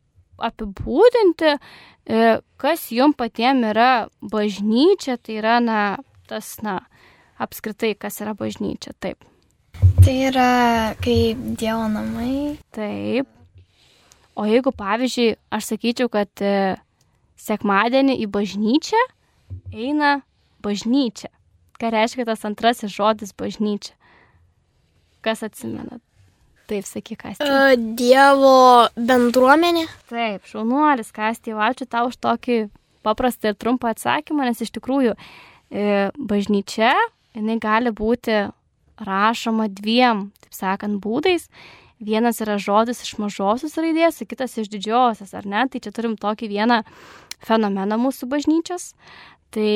apibūdinti, 0.50 1.56
e, 1.56 2.28
kas 2.60 2.86
jum 2.92 3.16
patiem 3.16 3.64
yra 3.72 4.10
bažnyčia, 4.20 5.16
tai 5.24 5.40
yra, 5.40 5.62
na, 5.64 5.80
tas, 6.28 6.58
na, 6.68 6.82
apskritai, 7.40 7.96
kas 7.96 8.20
yra 8.20 8.36
bažnyčia, 8.36 8.92
taip. 9.00 9.24
Tai 10.04 10.20
yra 10.34 10.52
kaip 11.00 11.48
Dievo 11.56 11.88
namai. 11.96 12.58
Taip. 12.76 13.37
O 14.38 14.46
jeigu, 14.46 14.72
pavyzdžiui, 14.78 15.36
aš 15.54 15.72
sakyčiau, 15.72 16.12
kad 16.14 16.30
e, 16.46 16.78
sekmadienį 17.42 18.20
į 18.22 18.28
bažnyčią 18.30 19.00
eina 19.74 20.20
bažnyčia. 20.66 21.32
Ką 21.78 21.90
reiškia 21.94 22.26
tas 22.28 22.46
antrasis 22.46 22.94
žodis 22.94 23.34
bažnyčia? 23.38 23.96
Kas 25.26 25.42
atsimenat? 25.46 26.02
Taip, 26.68 26.84
sakyk, 26.84 27.22
kas. 27.22 27.42
E, 27.42 27.78
Dievo 27.98 28.88
bendruomenė. 29.00 29.86
Taip, 30.12 30.46
šaunuolis, 30.50 31.14
Kastė, 31.16 31.56
ačiū 31.56 31.88
tau 31.90 32.10
už 32.12 32.18
tokį 32.20 32.58
paprastą 33.08 33.54
ir 33.54 33.60
trumpą 33.60 33.94
atsakymą, 33.94 34.50
nes 34.50 34.62
iš 34.62 34.74
tikrųjų 34.76 35.14
e, 35.16 36.10
bažnyčia, 36.18 36.92
jinai 37.38 37.56
gali 37.64 37.94
būti 37.96 38.42
rašoma 39.08 39.70
dviem, 39.72 40.28
taip 40.44 40.58
sakant, 40.58 41.00
būdais. 41.04 41.48
Vienas 41.98 42.42
yra 42.46 42.60
žodis 42.62 43.02
iš 43.02 43.16
mažosios 43.18 43.78
raidės, 43.82 44.22
kitas 44.30 44.58
iš 44.62 44.70
didžiosios, 44.70 45.34
ar 45.34 45.48
ne? 45.50 45.64
Tai 45.72 45.82
čia 45.82 45.94
turim 45.96 46.14
tokį 46.20 46.50
vieną 46.52 46.84
fenomeną 47.46 47.98
mūsų 48.02 48.30
bažnyčios. 48.30 48.92
Tai 49.54 49.72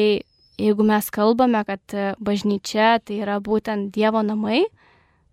jeigu 0.61 0.85
mes 0.85 1.09
kalbame, 1.13 1.63
kad 1.65 1.97
bažnyčia 2.21 2.99
tai 3.01 3.21
yra 3.23 3.39
būtent 3.41 3.89
Dievo 3.95 4.21
namai, 4.25 4.65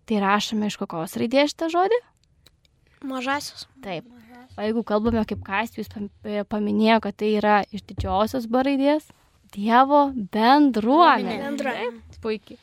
tai 0.08 0.22
rašome 0.24 0.70
iš 0.70 0.78
kokios 0.80 1.18
raidės 1.20 1.52
šitą 1.52 1.68
žodį? 1.76 2.00
Mažasis. 3.08 3.68
Taip. 3.84 4.08
O 4.58 4.64
jeigu 4.64 4.82
kalbame, 4.82 5.20
kaip 5.28 5.44
Kastijus 5.46 5.92
paminėjo, 6.50 6.98
kad 7.04 7.20
tai 7.20 7.34
yra 7.38 7.60
iš 7.70 7.84
didžiosios 7.86 8.48
B 8.50 8.64
raidės, 8.66 9.04
Dievo 9.54 10.08
bendruomenė. 10.34 11.36
Bendruomenė. 11.44 12.20
Puikiai. 12.24 12.58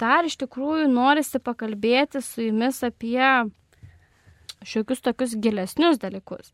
Dar 0.00 0.26
iš 0.26 0.34
tikrųjų 0.40 0.88
norisi 0.90 1.38
pakalbėti 1.42 2.22
su 2.24 2.48
jumis 2.48 2.82
apie 2.86 3.22
šiokius 4.66 5.04
tokius 5.04 5.36
gilesnius 5.38 6.00
dalykus. 6.02 6.50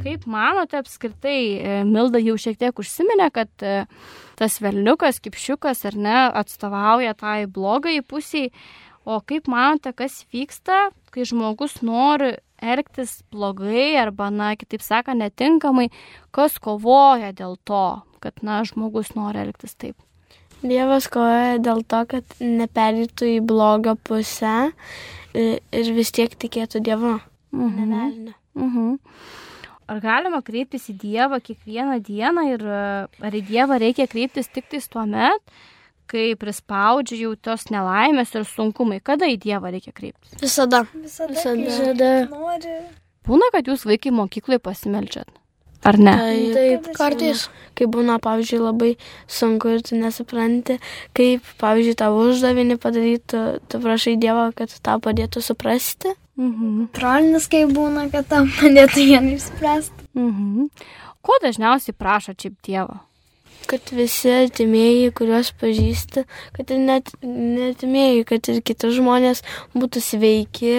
Kaip 0.00 0.24
manote 0.26 0.78
apskritai, 0.80 1.40
e, 1.60 1.72
Milda 1.84 2.20
jau 2.22 2.38
šiek 2.40 2.56
tiek 2.58 2.78
užsiminė, 2.80 3.28
kad 3.34 3.50
e, 3.60 3.82
tas 4.40 4.56
velniukas, 4.64 5.20
kipšiukas 5.20 5.84
ar 5.90 5.98
ne, 6.00 6.16
atstovauja 6.40 7.12
tai 7.20 7.44
blogai 7.44 7.98
pusiai, 8.00 8.48
o 9.04 9.20
kaip 9.20 9.50
manote, 9.52 9.92
kas 9.92 10.22
vyksta, 10.32 10.88
kai 11.12 11.26
žmogus 11.28 11.82
nori 11.84 12.32
elgtis 12.62 13.18
blogai 13.34 13.92
arba, 14.00 14.30
na, 14.32 14.54
kitaip 14.56 14.84
sakant, 14.86 15.20
netinkamai, 15.20 15.90
kas 16.32 16.56
kovoja 16.62 17.34
dėl 17.36 17.58
to, 17.68 17.84
kad, 18.24 18.40
na, 18.46 18.62
žmogus 18.64 19.12
nori 19.18 19.44
elgtis 19.44 19.76
taip. 19.76 19.98
Dievas 20.62 21.08
kovoja 21.10 21.58
dėl 21.62 21.82
to, 21.90 22.04
kad 22.06 22.36
neperėtų 22.40 23.28
į 23.36 23.40
blogą 23.46 23.96
pusę 23.98 24.72
i- 25.34 25.58
ir 25.72 25.92
vis 25.96 26.10
tiek 26.14 26.30
tikėtų 26.38 26.82
Dievu. 26.86 27.20
Mhm. 27.52 27.88
Nevelnė. 27.90 28.34
Mhm. 28.56 28.98
Ar 29.88 30.00
galima 30.00 30.40
kreiptis 30.46 30.86
į 30.88 30.94
Dievą 31.02 31.40
kiekvieną 31.42 31.98
dieną 32.06 32.44
ir 32.54 32.62
e, 32.62 33.08
ar 33.26 33.32
į 33.34 33.42
Dievą 33.48 33.78
reikia 33.82 34.06
kreiptis 34.08 34.48
tik 34.48 34.68
tais 34.70 34.86
tuo 34.88 35.04
met, 35.06 35.40
kai 36.06 36.34
prispaudžia 36.38 37.18
jau 37.24 37.34
tos 37.36 37.66
nelaimės 37.72 38.32
ir 38.38 38.44
sunkumai? 38.48 39.00
Kada 39.02 39.26
į 39.26 39.36
Dievą 39.42 39.72
reikia 39.74 39.92
kreiptis? 39.92 40.38
Visada. 40.40 40.84
Visada. 40.94 41.32
Visada. 41.34 41.66
Visada. 41.66 42.88
Būna, 43.26 43.50
kad 43.52 43.66
jūs 43.68 43.84
vaikai 43.86 44.10
mokyklai 44.14 44.58
pasimelčiat. 44.62 45.28
Ar 45.82 45.98
ne? 45.98 46.14
Taip, 46.54 46.88
Kartais. 46.94 47.48
kai 47.74 47.88
būna, 47.90 48.20
pavyzdžiui, 48.22 48.60
labai 48.62 48.90
sunku 49.26 49.72
ir 49.74 49.82
tu 49.82 49.98
nesupranti, 49.98 50.78
kaip, 51.18 51.46
pavyzdžiui, 51.58 51.96
tą 51.98 52.10
uždavinį 52.14 52.78
padaryti, 52.82 53.24
tu, 53.34 53.40
tu 53.66 53.80
prašai 53.82 54.14
Dievą, 54.22 54.50
kad 54.54 54.74
tau 54.86 55.02
padėtų 55.02 55.42
suprasti. 55.42 56.14
Mhm. 56.38 56.90
Trolinis, 56.96 57.48
kai 57.50 57.64
būna, 57.68 58.06
kad 58.12 58.28
tam 58.30 58.50
padėtų 58.60 59.06
vieną 59.10 59.34
išspręsti. 59.36 60.06
Mhm. 60.14 60.68
Ko 61.22 61.38
dažniausiai 61.42 61.94
prašo 61.94 62.34
čia 62.38 62.52
Dievo? 62.66 63.00
Kad 63.70 63.92
visi 63.94 64.30
artimieji, 64.30 65.12
kuriuos 65.14 65.52
pažįsti, 65.60 66.24
kad 66.56 66.70
ir 66.74 66.80
net 66.82 67.12
netimieji, 67.22 68.24
kad 68.26 68.48
ir 68.50 68.58
kiti 68.66 68.90
žmonės 68.90 69.44
būtų 69.74 70.02
sveiki 70.02 70.72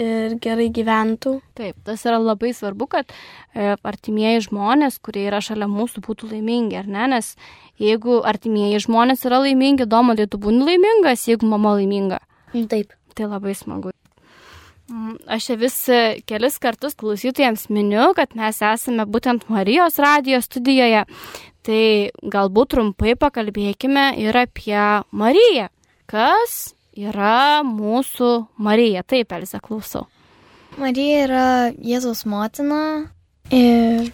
ir 0.00 0.36
gerai 0.42 0.68
gyventų. 0.74 1.38
Taip, 1.56 1.78
tas 1.86 2.04
yra 2.06 2.18
labai 2.20 2.52
svarbu, 2.56 2.88
kad 2.92 3.10
e, 3.10 3.74
artimieji 3.76 4.46
žmonės, 4.48 5.00
kurie 5.04 5.26
yra 5.30 5.42
šalia 5.44 5.68
mūsų, 5.70 6.04
būtų 6.06 6.30
laimingi, 6.34 6.78
ar 6.80 6.88
ne? 6.90 7.08
Nes 7.16 7.34
jeigu 7.82 8.20
artimieji 8.26 8.84
žmonės 8.86 9.26
yra 9.28 9.42
laimingi, 9.44 9.88
domalai 9.88 10.28
tu 10.30 10.40
būni 10.42 10.64
laimingas, 10.68 11.26
jeigu 11.28 11.48
mama 11.50 11.76
laiminga. 11.80 12.20
Taip. 12.52 12.94
Tai 13.16 13.30
labai 13.30 13.54
smagu. 13.56 13.94
Mm, 14.92 15.16
Aš 15.32 15.48
čia 15.48 15.54
vis 15.58 15.76
e, 15.88 16.00
kelis 16.28 16.60
kartus 16.62 16.94
klausytojams 17.00 17.66
miniu, 17.72 18.12
kad 18.14 18.36
mes 18.38 18.60
esame 18.62 19.06
būtent 19.08 19.48
Marijos 19.50 19.96
radijos 20.02 20.46
studijoje. 20.50 21.06
Tai 21.66 21.82
galbūt 22.22 22.76
trumpai 22.76 23.16
pakalbėkime 23.18 24.12
ir 24.22 24.36
apie 24.38 24.78
Mariją. 25.10 25.70
Kas 26.06 26.75
yra 26.96 27.62
mūsų 27.66 28.30
Marija? 28.62 29.02
Taip, 29.06 29.32
Elisa, 29.36 29.60
klausau. 29.62 30.06
Marija 30.80 31.24
yra 31.24 31.44
Jėzaus 31.72 32.24
motina 32.28 32.80
ir, 33.54 34.08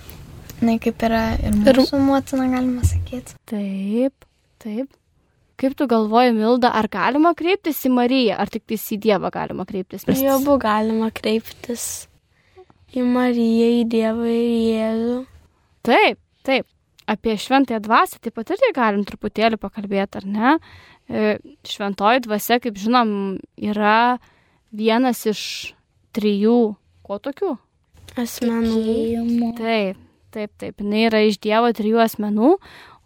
na, 0.62 0.76
kaip 0.82 1.02
yra 1.02 1.22
ir 1.40 1.56
mūsų 1.58 2.00
motina, 2.02 2.48
galima 2.52 2.84
sakyti. 2.86 3.38
Taip, 3.50 4.26
taip. 4.62 4.90
Kaip 5.62 5.76
tu 5.78 5.86
galvoji, 5.86 6.32
Milda, 6.34 6.72
ar 6.74 6.88
galima 6.90 7.34
kreiptis 7.38 7.84
į 7.86 7.92
Mariją, 7.94 8.38
ar 8.42 8.50
tik 8.50 8.72
į 8.72 8.98
Dievą 9.02 9.30
galima 9.30 9.66
kreiptis? 9.68 10.06
Į 10.10 10.32
abu 10.34 10.56
galima 10.58 11.12
kreiptis. 11.14 12.08
Į 12.92 13.04
Mariją, 13.06 13.68
į 13.82 13.84
Dievą 13.92 14.26
ir 14.26 14.48
į 14.48 14.62
Jėzų. 14.72 15.18
Taip, 15.86 16.18
taip. 16.46 16.66
Apie 17.10 17.34
šventąją 17.38 17.80
dvasę 17.82 18.20
taip 18.22 18.36
pat 18.38 18.52
irgi 18.54 18.70
galim 18.76 19.02
truputėlį 19.08 19.58
pakalbėti, 19.60 20.20
ar 20.20 20.26
ne? 20.26 20.52
E, 21.10 21.36
Šventoji 21.66 22.22
dvasia, 22.28 22.60
kaip 22.62 22.78
žinom, 22.78 23.40
yra 23.58 24.18
vienas 24.70 25.24
iš 25.26 25.42
trijų, 26.14 26.74
ko 27.02 27.18
tokių? 27.22 27.56
Asmenų. 28.22 29.52
Taip, 29.58 30.00
taip, 30.34 30.50
taip. 30.60 30.78
Jis 30.78 31.06
yra 31.08 31.22
iš 31.26 31.40
Dievo 31.42 31.72
trijų 31.74 32.02
asmenų, 32.04 32.56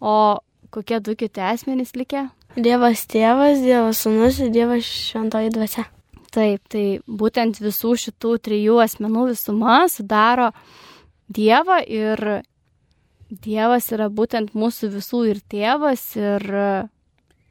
o 0.03 0.17
kokie 0.75 1.01
du 1.01 1.17
kiti 1.17 1.41
asmenys 1.41 1.95
likę? 1.97 2.27
Dievas 2.57 3.05
tėvas, 3.09 3.61
Dievas 3.65 4.01
sunus 4.05 4.41
ir 4.41 4.51
Dievas 4.55 4.87
šventoji 4.87 5.53
dvasia. 5.55 5.87
Taip, 6.37 6.67
tai 6.69 6.99
būtent 7.07 7.63
visų 7.63 7.95
šitų 8.01 8.35
trijų 8.45 8.81
asmenų 8.85 9.31
visuma 9.31 9.87
sudaro 9.89 10.51
Dievą 11.33 11.81
ir 11.85 12.23
Dievas 13.31 13.91
yra 13.91 14.07
būtent 14.13 14.55
mūsų 14.55 14.93
visų 14.95 15.23
ir 15.33 15.43
tėvas 15.51 16.03
ir 16.15 16.45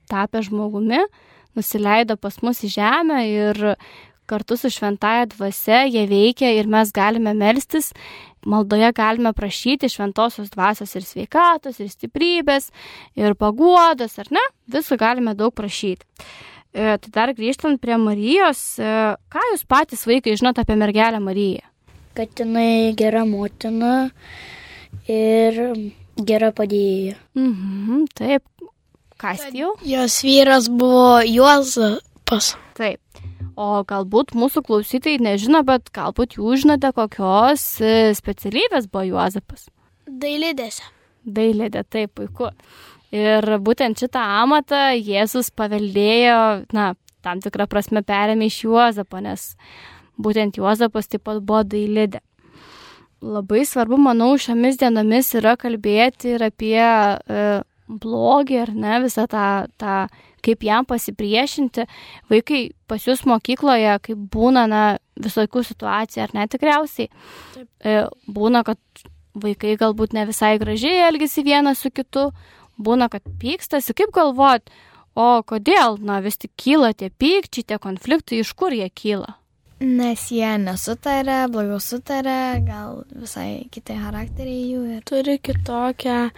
tapę 0.07 0.41
žmogumi, 0.45 1.01
nusileido 1.57 2.15
pas 2.19 2.37
mus 2.45 2.61
į 2.63 2.71
žemę 2.77 3.19
ir 3.27 3.61
kartu 4.25 4.57
su 4.57 4.71
šventaja 4.73 5.27
dvasia 5.29 5.83
jie 5.85 6.05
veikia 6.09 6.49
ir 6.55 6.69
mes 6.71 6.91
galime 6.95 7.35
melstis, 7.37 7.91
maldoje 8.45 8.91
galime 8.95 9.33
prašyti 9.33 9.89
šventosios 9.91 10.49
dvasios 10.53 10.95
ir 10.95 11.05
sveikatos, 11.05 11.79
ir 11.81 11.91
stiprybės, 11.91 12.71
ir 13.17 13.37
paguodos, 13.37 14.17
ar 14.21 14.31
ne? 14.33 14.43
Visų 14.71 14.97
galime 15.01 15.35
daug 15.37 15.53
prašyti. 15.55 16.05
E, 16.75 16.97
tai 16.99 17.11
dar 17.13 17.31
grįžtant 17.37 17.79
prie 17.81 17.97
Marijos, 18.01 18.63
e, 18.79 18.89
ką 19.31 19.45
jūs 19.51 19.63
patys 19.69 20.03
vaikai 20.09 20.35
žinote 20.35 20.65
apie 20.65 20.75
mergelę 20.79 21.21
Mariją? 21.23 21.63
Kad 22.15 22.35
jinai 22.39 22.95
gera 22.97 23.25
motina 23.27 24.09
ir 25.11 25.61
gera 26.15 26.51
padėjėja. 26.55 27.17
Mhm, 27.37 28.05
taip. 28.17 28.43
Kas 29.21 29.45
jau? 29.55 29.73
Jos 29.87 30.19
vyras 30.25 30.67
buvo 30.69 31.21
Juozapas. 31.23 32.55
Taip. 32.75 32.99
O 33.55 33.85
galbūt 33.87 34.33
mūsų 34.35 34.65
klausytojai 34.67 35.21
nežino, 35.23 35.61
bet 35.63 35.87
galbūt 35.95 36.35
jūs 36.35 36.65
žinote, 36.65 36.91
kokios 36.95 37.63
e, 37.79 38.11
specialybės 38.17 38.89
buvo 38.91 39.05
Juozapas. 39.13 39.69
Dailidėse. 40.05 40.83
Dailėdė, 41.25 41.85
taip, 41.87 42.11
puiku. 42.19 42.51
Ir 43.15 43.47
būtent 43.63 44.01
šitą 44.01 44.21
amatą 44.43 44.89
Jėzus 44.99 45.49
paveldėjo, 45.55 46.67
na, 46.75 46.91
tam 47.25 47.41
tikrą 47.41 47.69
prasme 47.71 48.03
perėmė 48.05 48.51
iš 48.51 48.59
Juozapo, 48.67 49.23
nes 49.23 49.53
būtent 50.19 50.59
Juozapas 50.59 51.07
taip 51.07 51.23
pat 51.25 51.39
buvo 51.39 51.63
dailidė. 51.63 52.19
Labai 53.25 53.63
svarbu, 53.65 53.97
manau, 53.97 54.35
šiomis 54.37 54.77
dienomis 54.77 55.31
yra 55.39 55.55
kalbėti 55.57 56.35
ir 56.35 56.43
apie 56.45 56.77
e, 56.77 57.45
blogį, 57.89 58.59
ar 58.61 58.71
ne, 58.75 58.99
visą 59.01 59.25
tą, 59.31 59.45
tą, 59.81 59.95
kaip 60.45 60.65
jam 60.65 60.85
pasipriešinti. 60.85 61.87
Vaikai 62.29 62.61
pas 62.89 63.01
jūs 63.07 63.23
mokykloje, 63.29 63.95
kaip 64.05 64.25
būna, 64.33 64.65
na, 64.69 64.83
visokių 65.21 65.63
situacijų, 65.65 66.25
ar 66.25 66.35
ne 66.37 66.47
tikriausiai. 66.51 67.09
E, 67.81 67.95
būna, 68.29 68.61
kad 68.67 69.05
vaikai 69.35 69.75
galbūt 69.79 70.13
ne 70.15 70.25
visai 70.29 70.55
gražiai 70.61 71.07
elgesi 71.07 71.43
vienas 71.45 71.81
su 71.81 71.91
kitu, 71.93 72.29
būna, 72.77 73.09
kad 73.09 73.25
pykstasi, 73.41 73.95
kaip 73.97 74.13
galvot, 74.15 74.69
o 75.15 75.29
kodėl, 75.47 75.97
na, 76.03 76.19
vis 76.21 76.37
tik 76.37 76.53
kyla 76.59 76.93
tie 76.93 77.09
pykčiai, 77.09 77.65
tie 77.71 77.81
konfliktai, 77.81 78.43
iš 78.43 78.53
kur 78.53 78.75
jie 78.75 78.91
kyla? 78.91 79.37
Nes 79.83 80.21
jie 80.31 80.53
nesutarė, 80.61 81.49
blogiau 81.51 81.81
sutarė, 81.83 82.63
gal 82.63 83.01
visai 83.11 83.67
kitai 83.73 83.97
charakteriai 83.99 84.69
jų 84.71 84.83
ir 84.95 85.01
Turi 85.03 85.35
kitokią 85.43 86.29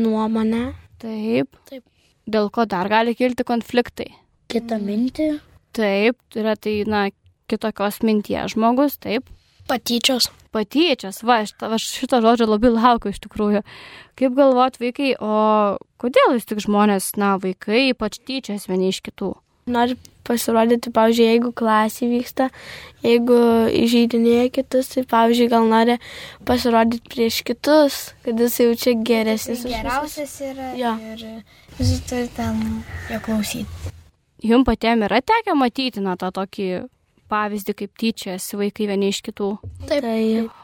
nuomonę. 0.00 0.70
Taip. 1.00 1.52
Taip. 1.68 1.84
Dėl 2.30 2.48
ko 2.54 2.64
dar 2.64 2.88
gali 2.88 3.12
kilti 3.18 3.44
konfliktai? 3.44 4.08
Kita 4.50 4.78
mintį. 4.80 5.28
Taip, 5.76 6.16
yra 6.34 6.56
tai, 6.56 6.80
na, 6.88 7.08
kitokios 7.52 8.00
minties 8.06 8.54
žmogus, 8.54 8.96
taip. 9.02 9.28
patyčios. 9.68 10.30
Patyčias, 10.50 11.20
va, 11.22 11.42
aš, 11.44 11.52
aš 11.62 11.84
šito 12.00 12.18
žodžio 12.24 12.48
labai 12.48 12.72
laukiu 12.74 13.12
iš 13.12 13.20
tikrųjų. 13.22 13.60
Kaip 14.18 14.32
galvot 14.34 14.80
vaikai, 14.82 15.12
o 15.22 15.76
kodėl 16.02 16.34
vis 16.34 16.48
tik 16.48 16.64
žmonės, 16.64 17.12
na, 17.20 17.36
vaikai 17.38 17.90
ypač 17.92 18.18
tyčias 18.26 18.66
vieni 18.66 18.90
iš 18.90 18.98
kitų? 19.06 19.36
Nori 19.70 19.94
pasirodyti, 20.26 20.92
pavyzdžiui, 20.94 21.26
jeigu 21.30 21.52
klasė 21.56 22.08
vyksta, 22.10 22.48
jeigu 23.04 23.38
įžeidinėja 23.80 24.50
kitus, 24.58 24.92
tai, 24.94 25.04
pavyzdžiui, 25.08 25.48
gal 25.52 25.66
nori 25.70 25.96
pasirodyti 26.48 27.02
prieš 27.14 27.40
kitus, 27.48 28.00
kad 28.26 28.40
jis 28.40 28.60
jaučia 28.60 28.94
geresnis. 29.00 29.64
už 29.64 29.70
visus. 29.70 29.76
Geriausias 29.80 30.36
yra 30.40 30.70
Jo. 30.78 30.94
ir 31.14 31.26
visi 31.78 32.00
turi 32.08 32.28
tam 32.36 32.84
jo 33.10 33.20
klausyti. 33.24 33.66
Jums 34.42 34.64
patiem 34.64 35.02
yra 35.04 35.20
tekę 35.20 35.52
matyti, 35.54 36.00
na, 36.00 36.16
tą 36.16 36.30
tokį 36.32 36.70
pavyzdį, 37.30 37.74
kaip 37.78 37.92
tyčiasi 38.00 38.56
vaikai 38.58 38.88
vieni 38.90 39.10
iš 39.12 39.20
kitų. 39.22 39.50
Tai 39.86 40.00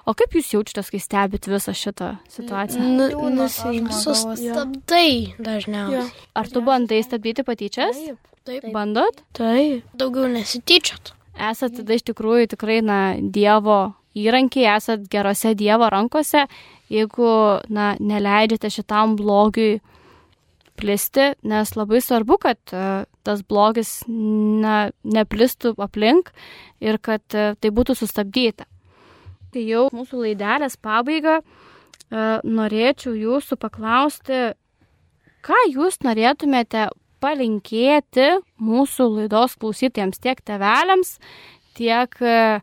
O 0.06 0.14
kaip 0.18 0.32
jūs 0.34 0.48
jaučiatės, 0.50 0.88
kai 0.90 0.98
stebit 0.98 1.46
visą 1.46 1.70
šitą 1.76 2.08
situaciją? 2.26 2.82
nu, 2.82 3.06
žmogaus. 3.12 4.02
Sustabdai 4.02 5.34
dažniausiai. 5.38 6.10
Ar 6.34 6.48
tu 6.50 6.62
bandai 6.66 7.02
stabdyti 7.06 7.44
patyčias? 7.46 7.94
Taip. 7.94 8.18
Bandot? 8.72 9.22
Taip. 9.36 9.84
Daugiau 9.98 10.28
nesityčiot. 10.30 11.12
Esat 11.50 11.76
tada 11.80 11.96
iš 11.96 12.06
tikrųjų 12.06 12.52
tikrai, 12.54 12.78
na, 12.84 12.98
Dievo 13.18 13.96
įrankiai, 14.16 14.68
esat 14.76 15.04
gerose 15.12 15.52
Dievo 15.58 15.88
rankose, 15.92 16.46
jeigu, 16.92 17.28
na, 17.68 17.94
neleidžiate 18.00 18.70
šitam 18.72 19.16
blogiui 19.18 19.80
plisti, 20.76 21.32
nes 21.48 21.72
labai 21.76 22.00
svarbu, 22.04 22.38
kad 22.40 22.72
e, 22.72 23.04
tas 23.26 23.42
blogis, 23.48 23.98
na, 24.06 24.90
neplistų 25.04 25.74
aplink 25.82 26.32
ir 26.84 27.00
kad 27.02 27.24
e, 27.34 27.54
tai 27.60 27.72
būtų 27.74 27.96
sustabdyta. 27.98 28.68
Tai 29.52 29.64
jau 29.64 29.86
mūsų 29.96 30.22
laidelės 30.22 30.76
pabaiga, 30.80 31.40
e, 31.40 32.28
norėčiau 32.44 33.16
jūsų 33.16 33.58
paklausti, 33.60 34.52
ką 35.46 35.60
jūs 35.72 36.00
norėtumėte 36.04 36.88
palinkėti 37.22 38.30
mūsų 38.62 39.08
laidos 39.12 39.56
klausytėjams, 39.60 40.20
tiek 40.22 40.40
teveliams, 40.46 41.16
tiek, 41.76 42.16
e, 42.20 42.60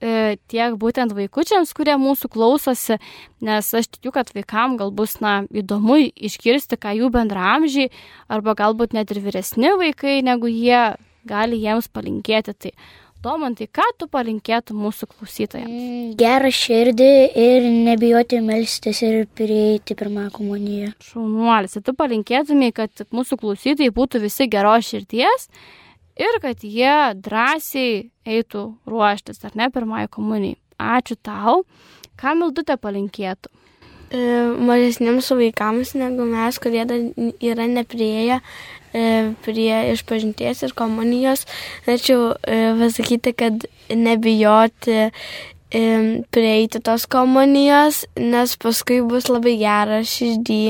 e, 0.00 0.36
tiek 0.50 0.76
būtent 0.80 1.14
vaikučiams, 1.16 1.72
kurie 1.76 1.96
mūsų 2.00 2.30
klausosi, 2.32 2.98
nes 3.44 3.72
aš 3.80 3.90
tikiu, 3.96 4.12
kad 4.14 4.32
vaikam 4.36 4.76
gal 4.80 4.92
bus 4.94 5.18
na, 5.24 5.40
įdomu 5.50 5.98
išgirsti, 6.14 6.78
ką 6.80 6.96
jų 7.00 7.10
bendramžiai 7.14 7.90
arba 8.28 8.56
galbūt 8.58 8.96
net 8.96 9.12
ir 9.14 9.22
vyresni 9.24 9.74
vaikai 9.78 10.20
negu 10.26 10.50
jie 10.50 10.96
gali 11.26 11.58
jiems 11.62 11.90
palinkėti. 11.90 12.54
Tai 12.54 12.72
Domantai, 13.26 13.66
ką 13.66 13.84
tu 13.98 14.06
palinkėtum 14.12 14.78
mūsų 14.86 15.08
klausytojams? 15.10 15.70
Mm, 15.70 16.10
Gerą 16.20 16.50
širdį 16.54 17.08
ir 17.42 17.66
nebijoti 17.88 18.38
melstis 18.44 19.00
ir 19.02 19.24
prieiti 19.38 19.96
pirmą 19.98 20.28
komuniją. 20.34 20.92
Šaunuolis, 21.02 21.74
ir 21.74 21.82
tu 21.86 21.96
palinkėtumai, 21.98 22.70
kad 22.76 23.02
mūsų 23.16 23.40
klausytojai 23.42 23.94
būtų 23.96 24.22
visi 24.22 24.46
geros 24.52 24.92
širties 24.92 25.48
ir 26.22 26.38
kad 26.44 26.62
jie 26.62 26.94
drąsiai 27.26 28.06
eitų 28.36 28.64
ruoštis, 28.86 29.42
ar 29.48 29.58
ne, 29.58 29.70
pirmąjį 29.74 30.12
komunijai. 30.14 30.60
Ačiū 30.76 31.18
tau. 31.24 31.62
Ką 32.20 32.36
Mildutė 32.38 32.76
palinkėtų? 32.78 33.50
E, 34.06 34.20
mažesniems 34.62 35.32
vaikams 35.34 35.96
negu 35.98 36.28
mes, 36.30 36.60
kurie 36.62 36.84
dar 36.86 37.00
yra 37.42 37.66
neprieėję 37.66 38.38
prie 39.44 39.80
išpažinties 39.92 40.62
ir 40.66 40.74
komunijos, 40.76 41.44
norėčiau 41.86 42.32
e, 42.40 42.58
pasakyti, 42.80 43.32
kad 43.36 43.66
nebijoti 43.92 44.96
e, 45.06 45.82
prieiti 46.34 46.80
tos 46.84 47.06
komunijos, 47.10 48.04
nes 48.16 48.56
paskui 48.62 49.02
bus 49.06 49.30
labai 49.32 49.56
gera 49.60 50.02
širdį 50.06 50.60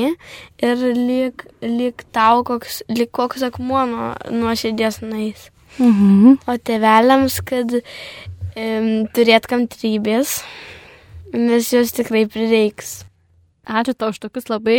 ir 0.67 0.85
lyg, 0.97 1.45
lyg 1.63 2.05
tau 2.15 2.43
koks, 2.47 2.81
lyg 2.91 3.11
koks 3.15 3.45
akmuo 3.47 3.85
nuo, 3.89 4.13
nuo 4.33 4.55
širdies 4.57 5.01
nais. 5.05 5.49
Mhm. 5.77 6.39
O 6.49 6.57
tėveliams, 6.57 7.41
kad 7.45 7.75
e, 7.77 7.83
turėt 9.13 9.49
kantrybės, 9.49 10.39
nes 11.35 11.73
jos 11.73 11.93
tikrai 11.93 12.25
prireiks. 12.31 13.03
Ačiū 13.67 13.93
tau 13.99 14.13
už 14.13 14.21
tokius 14.23 14.47
labai 14.47 14.77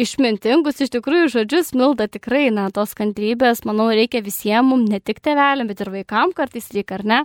išmintingus, 0.00 0.80
iš 0.82 0.90
tikrųjų, 0.96 1.30
žodžius, 1.36 1.70
Milda 1.78 2.08
tikrai, 2.10 2.48
na, 2.50 2.66
tos 2.74 2.96
kantrybės, 2.98 3.62
manau, 3.68 3.86
reikia 3.94 4.24
visiems, 4.26 4.66
mums, 4.66 4.90
ne 4.90 4.98
tik 4.98 5.22
tėveliam, 5.22 5.70
bet 5.70 5.84
ir 5.84 5.92
vaikam 5.94 6.34
kartais 6.34 6.66
reikia, 6.74 6.98
ar 6.98 7.04
ne? 7.06 7.20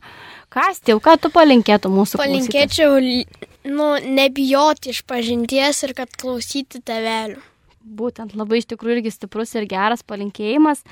Kas 0.54 0.84
jau, 0.86 1.00
ką 1.02 1.18
tu 1.24 1.34
palinkėtum 1.34 1.98
mūsų 1.98 2.22
klausytojams? 2.22 2.52
Palinkėčiau, 2.54 3.74
nu, 3.74 3.90
nebijoti 4.06 4.94
iš 4.94 5.02
pažinties 5.10 5.82
ir 5.88 5.96
kad 5.98 6.14
klausyti 6.14 6.84
tevelių. 6.86 7.42
Būtent 7.80 8.36
labai 8.38 8.60
iš 8.60 8.68
tikrųjų 8.70 9.00
irgi 9.00 9.16
stiprus 9.16 9.56
ir 9.58 9.66
geras 9.70 10.04
palinkėjimas. 10.06 10.84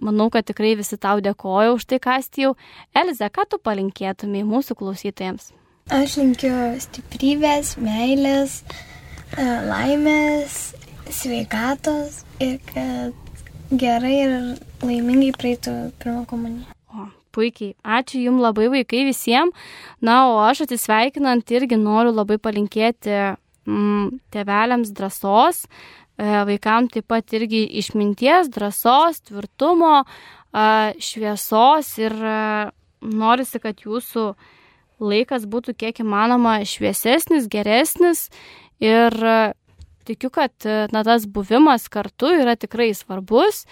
Manau, 0.00 0.30
kad 0.32 0.46
tikrai 0.48 0.72
visi 0.78 0.96
tau 0.96 1.20
dėkoju 1.20 1.76
už 1.76 1.84
tai, 1.90 1.98
kas 2.00 2.30
jau. 2.40 2.54
Eliza, 2.96 3.28
ką 3.28 3.44
tu 3.50 3.60
palinkėtumai 3.60 4.46
mūsų 4.46 4.78
klausytojams? 4.78 5.50
Aš 5.92 6.16
linkiu 6.18 6.54
stiprybės, 6.82 7.76
meilės, 7.82 8.62
e, 8.64 8.95
laimės, 9.34 10.74
sveikatos 11.10 12.22
ir 12.42 12.58
kad 12.70 13.14
gerai 13.70 14.14
ir 14.22 14.34
laimingai 14.84 15.32
praeitų 15.36 15.76
pirmą 16.02 16.24
komuniją. 16.30 16.72
Puikiai. 17.36 17.74
Ačiū 17.84 18.22
Jums 18.22 18.40
labai 18.40 18.70
vaikai 18.72 19.02
visiems. 19.04 19.52
Na, 20.00 20.22
o 20.30 20.38
aš 20.40 20.64
atsisveikinant 20.64 21.50
irgi 21.52 21.76
noriu 21.76 22.14
labai 22.16 22.38
palinkėti 22.40 23.12
mm, 23.12 24.06
tėveliams 24.32 24.92
drąsos, 24.96 25.66
e, 26.16 26.24
vaikams 26.48 26.94
taip 26.94 27.08
pat 27.12 27.36
irgi 27.36 27.66
išminties, 27.82 28.48
drąsos, 28.54 29.20
tvirtumo, 29.28 29.98
e, 30.06 30.66
šviesos 30.96 31.92
ir 32.00 32.16
e, 32.16 32.38
norisi, 33.04 33.60
kad 33.60 33.84
jūsų 33.84 34.30
laikas 35.04 35.44
būtų 35.44 35.76
kiek 35.76 36.00
įmanoma 36.00 36.62
šviesesnis, 36.64 37.50
geresnis 37.52 38.30
ir 38.82 39.16
e, 39.24 39.36
tikiu, 40.08 40.30
kad 40.30 40.52
e, 40.64 40.86
na, 40.92 41.02
tas 41.06 41.26
buvimas 41.26 41.88
kartu 41.92 42.32
yra 42.36 42.56
tikrai 42.56 42.92
svarbus, 42.96 43.64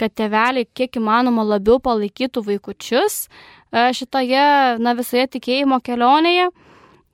kad 0.00 0.14
tėveliai 0.16 0.68
kiek 0.74 0.96
įmanoma 0.96 1.44
labiau 1.44 1.80
palaikytų 1.82 2.44
vaikučius 2.46 3.26
e, 3.26 3.90
šitoje, 3.96 4.46
na, 4.80 4.96
visoje 4.98 5.26
tikėjimo 5.36 5.80
kelionėje. 5.84 6.50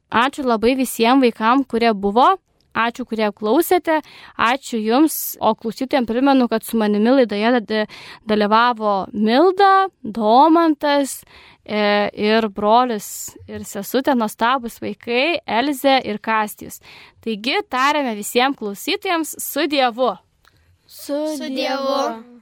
Ačiū 0.06 0.46
labai 0.46 0.76
visiems 0.78 1.24
vaikams, 1.24 1.66
kurie 1.66 1.90
buvo. 1.92 2.36
Ačiū, 2.76 3.06
kurie 3.08 3.30
klausėte. 3.32 4.00
Ačiū 4.36 4.78
Jums. 4.82 5.16
O 5.40 5.54
klausytėm 5.56 6.04
primenu, 6.08 6.48
kad 6.52 6.64
su 6.66 6.76
manimi 6.80 7.14
laidoje 7.14 7.60
da- 7.64 7.86
dalyvavo 8.28 8.94
Milda, 9.16 9.88
Domantas 10.04 11.22
e, 11.64 12.10
ir 12.12 12.48
brolis 12.52 13.08
ir 13.48 13.64
sesutė, 13.66 14.14
nuostabus 14.18 14.76
vaikai, 14.84 15.40
Elze 15.46 15.96
ir 16.04 16.20
Kastijus. 16.22 16.80
Taigi, 17.24 17.58
tariame 17.72 18.12
visiems 18.18 18.58
klausytėjams 18.60 19.36
su 19.42 19.66
Dievu. 19.72 20.12
Su, 20.86 21.16
Su 21.38 21.48
Dievu. 21.50 22.35